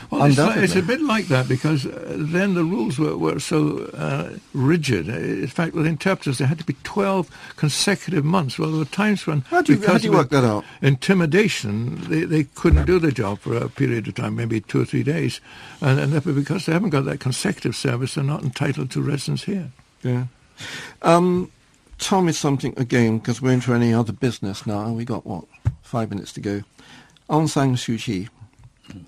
[0.09, 3.41] Well, it's, like, it's, a bit like that because uh, then the rules were, were
[3.41, 5.09] so uh, rigid.
[5.09, 8.57] In fact, with interpreters, there had to be 12 consecutive months.
[8.57, 10.63] Well, there were times when, how do you, because how do you work that out?
[10.81, 14.85] intimidation, they, they couldn't do the job for a period of time, maybe two or
[14.85, 15.41] three days.
[15.81, 19.71] And, and because they haven't got that consecutive service, they're not entitled to residence here.
[20.03, 20.27] Yeah.
[21.01, 21.51] Um,
[21.99, 24.93] tell me something again, because we're into any other business now.
[24.93, 25.43] We got, what,
[25.81, 26.61] five minutes to go.
[27.31, 28.27] Aung San Suu Kyi.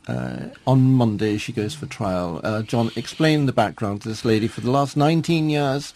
[0.07, 2.39] Uh, on Monday, she goes for trial.
[2.41, 4.47] Uh, John, explain the background to this lady.
[4.47, 5.93] For the last 19 years,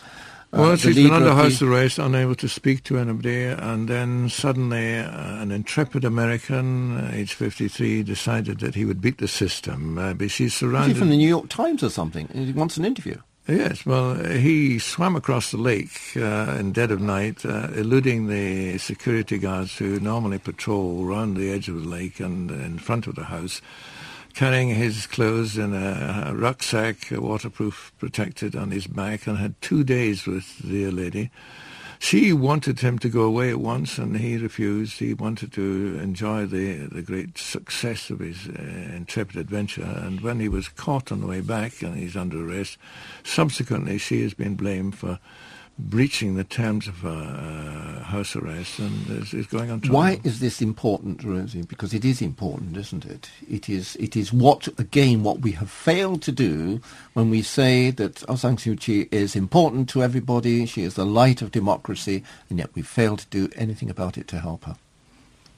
[0.52, 4.98] uh, well, she's been under house arrest, unable to speak to anybody, and then suddenly
[4.98, 9.98] uh, an intrepid American, uh, age 53, decided that he would beat the system.
[9.98, 10.92] Uh, but she's surrounded...
[10.92, 12.28] Is he from the New York Times or something?
[12.34, 13.18] He wants an interview.
[13.48, 18.78] Yes, well, he swam across the lake uh, in dead of night, uh, eluding the
[18.78, 23.16] security guards who normally patrol around the edge of the lake and in front of
[23.16, 23.62] the house,
[24.34, 30.26] carrying his clothes in a rucksack, waterproof, protected on his back, and had two days
[30.26, 31.32] with the lady.
[32.00, 35.00] She wanted him to go away at once, and he refused.
[35.00, 38.62] He wanted to enjoy the, the great success of his uh,
[38.96, 39.84] intrepid adventure.
[39.84, 42.78] And when he was caught on the way back, and he's under arrest,
[43.24, 45.20] subsequently she has been blamed for
[45.80, 49.94] breaching the terms of uh, house arrest and is, is, going on trial.
[49.94, 51.62] Why is this important, Rosie?
[51.62, 53.30] Because it is important, isn't it?
[53.50, 56.82] It is, it is what, again, what we have failed to do
[57.14, 61.06] when we say that Aung San Suu Kyi is important to everybody, she is the
[61.06, 64.76] light of democracy, and yet we fail to do anything about it to help her.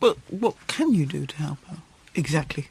[0.02, 1.78] Well, what can you do to help her?
[2.16, 2.68] Exactly.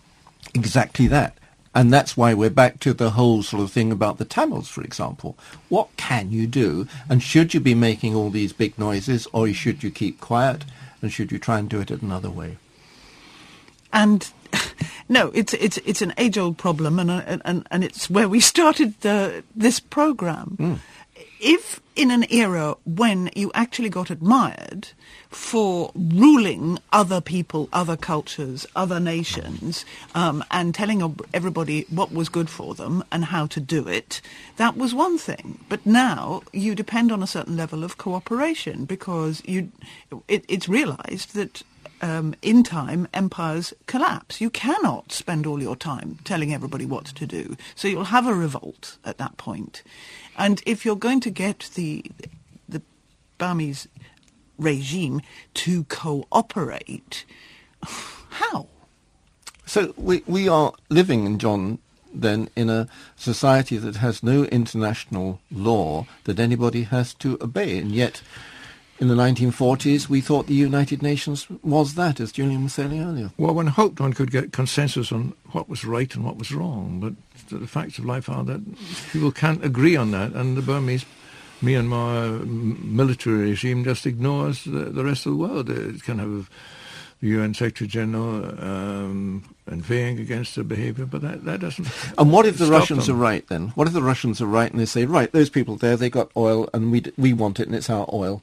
[0.54, 1.36] Exactly that.
[1.78, 4.82] And that's why we're back to the whole sort of thing about the Tamils, for
[4.82, 5.38] example.
[5.68, 6.88] What can you do?
[7.08, 10.64] And should you be making all these big noises, or should you keep quiet?
[11.00, 12.56] And should you try and do it another way?
[13.92, 14.28] And
[15.08, 17.12] no, it's it's it's an age-old problem, and
[17.44, 20.56] and and it's where we started the, this program.
[20.58, 20.78] Mm.
[21.40, 24.88] If in an era when you actually got admired
[25.30, 32.48] for ruling other people, other cultures, other nations, um, and telling everybody what was good
[32.48, 34.20] for them and how to do it,
[34.56, 35.58] that was one thing.
[35.68, 39.72] But now you depend on a certain level of cooperation because you,
[40.28, 41.62] it, it's realized that
[42.00, 44.40] um, in time, empires collapse.
[44.40, 47.56] You cannot spend all your time telling everybody what to do.
[47.74, 49.82] So you'll have a revolt at that point.
[50.36, 52.04] And if you're going to get the
[52.68, 52.82] the
[53.38, 53.88] Burmese
[54.58, 55.22] regime
[55.54, 57.24] to cooperate.
[57.82, 58.66] How?
[59.64, 61.78] So we, we are living, in John,
[62.12, 67.78] then in a society that has no international law that anybody has to obey.
[67.78, 68.22] And yet,
[69.00, 73.30] in the 1940s, we thought the United Nations was that, as Julian was saying earlier.
[73.36, 76.98] Well, one hoped one could get consensus on what was right and what was wrong,
[77.00, 78.60] but the facts of life are that
[79.12, 81.04] people can't agree on that, and the Burmese
[81.62, 85.70] Myanmar military regime just ignores the, the rest of the world.
[85.70, 86.50] It can have
[87.20, 91.88] the UN Secretary General um, inveighing against their behaviour, but that, that doesn't.
[92.18, 93.16] And what if the Russians them.
[93.16, 93.68] are right then?
[93.70, 96.30] What if the Russians are right and they say, right, those people there, they got
[96.36, 98.42] oil and we, we want it and it's our oil?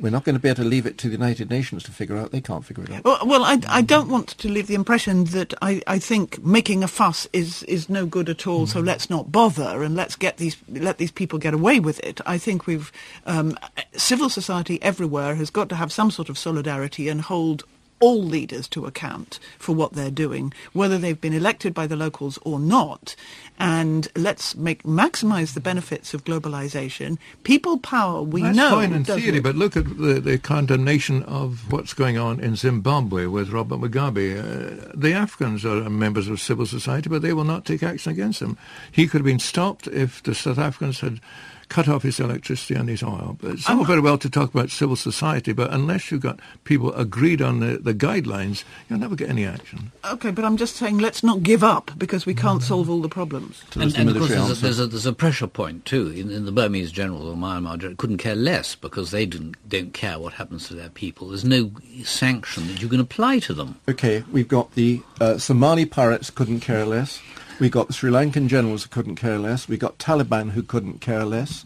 [0.00, 2.16] We're not going to be able to leave it to the United Nations to figure
[2.16, 2.30] out.
[2.30, 3.04] They can't figure it out.
[3.04, 6.84] Well, well I, I don't want to leave the impression that I, I think making
[6.84, 8.66] a fuss is, is no good at all.
[8.66, 8.68] Mm.
[8.68, 12.20] So let's not bother and let's get these let these people get away with it.
[12.26, 12.92] I think we've
[13.26, 13.58] um,
[13.94, 17.64] civil society everywhere has got to have some sort of solidarity and hold
[18.00, 22.38] all leaders to account for what they're doing, whether they've been elected by the locals
[22.42, 23.14] or not.
[23.58, 27.18] And let's make maximize the benefits of globalization.
[27.42, 28.70] People power, we That's know.
[28.70, 33.26] fine in theory, but look at the, the, condemnation of what's going on in Zimbabwe
[33.26, 34.38] with Robert Mugabe.
[34.38, 38.40] Uh, the Africans are members of civil society, but they will not take action against
[38.40, 38.56] him.
[38.92, 41.20] He could have been stopped if the South Africans had
[41.68, 43.36] cut off his electricity and his oil.
[43.40, 46.92] But it's all very well to talk about civil society, but unless you've got people
[46.94, 49.92] agreed on the, the guidelines, you'll never get any action.
[50.04, 53.08] Okay, but I'm just saying let's not give up because we can't solve all the
[53.08, 53.62] problems.
[53.74, 56.08] And, and of course, there's a, there's a, there's, a, pressure point too.
[56.10, 59.92] In, in the Burmese general or Myanmar general couldn't care less because they didn't don't
[59.92, 61.28] care what happens to their people.
[61.28, 61.70] There's no
[62.04, 63.80] sanction that you can apply to them.
[63.88, 67.20] Okay, we've got the uh, Somali pirates couldn't care less.
[67.60, 69.68] We got the Sri Lankan generals who couldn't care less.
[69.68, 71.64] We got Taliban who couldn't care less.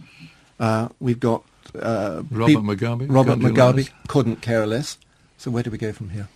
[0.59, 1.45] Uh, we've got
[1.78, 3.07] uh, Robert Mugabe.
[3.11, 4.99] Robert Mugabe couldn't care less.
[5.36, 6.28] So where do we go from here?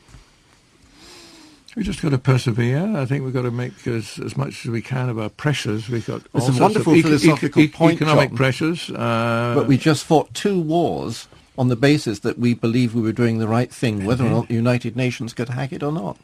[1.76, 2.96] We just got to persevere.
[2.96, 5.90] I think we've got to make as, as much as we can of our pressures.
[5.90, 8.90] We've got it's a wonderful e- philosophical e- point, economic John, pressures.
[8.90, 11.28] Uh, but we just fought two wars
[11.58, 14.48] on the basis that we believe we were doing the right thing, whether or not
[14.48, 16.16] the United Nations could hack it or not.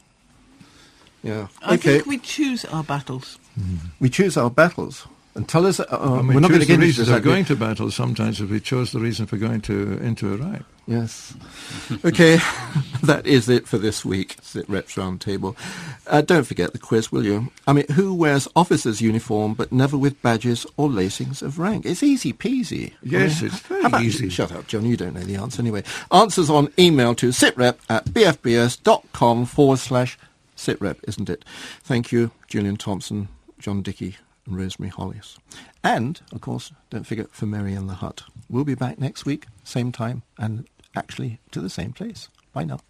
[1.22, 1.48] Yeah.
[1.62, 1.94] I okay.
[1.94, 3.38] think we choose our battles.
[4.00, 5.06] We choose our battles.
[5.34, 7.16] And tell us, uh, And we we're not going to the get into reasons this.
[7.16, 10.62] for going to battle sometimes if we chose the reason for going to into Iraq.
[10.86, 11.32] Yes.
[12.04, 12.36] Okay,
[13.02, 15.56] that is it for this week, SITREP's Roundtable.
[16.06, 17.50] Uh, don't forget the quiz, will you?
[17.66, 21.86] I mean, who wears officer's uniform but never with badges or lacings of rank?
[21.86, 22.92] It's easy peasy.
[23.02, 24.28] Yes, I mean, it's very about- easy.
[24.28, 25.82] Shut up, John, you don't know the answer anyway.
[26.10, 30.18] Answers on email to sitrep at bfbs.com forward slash
[30.62, 31.44] sitrep, isn't it?
[31.82, 35.38] Thank you, Julian Thompson, John Dickie and Rosemary Hollis.
[35.84, 38.22] And, of course, don't forget for Mary in the Hut.
[38.48, 42.28] We'll be back next week, same time, and actually to the same place.
[42.52, 42.80] Bye now.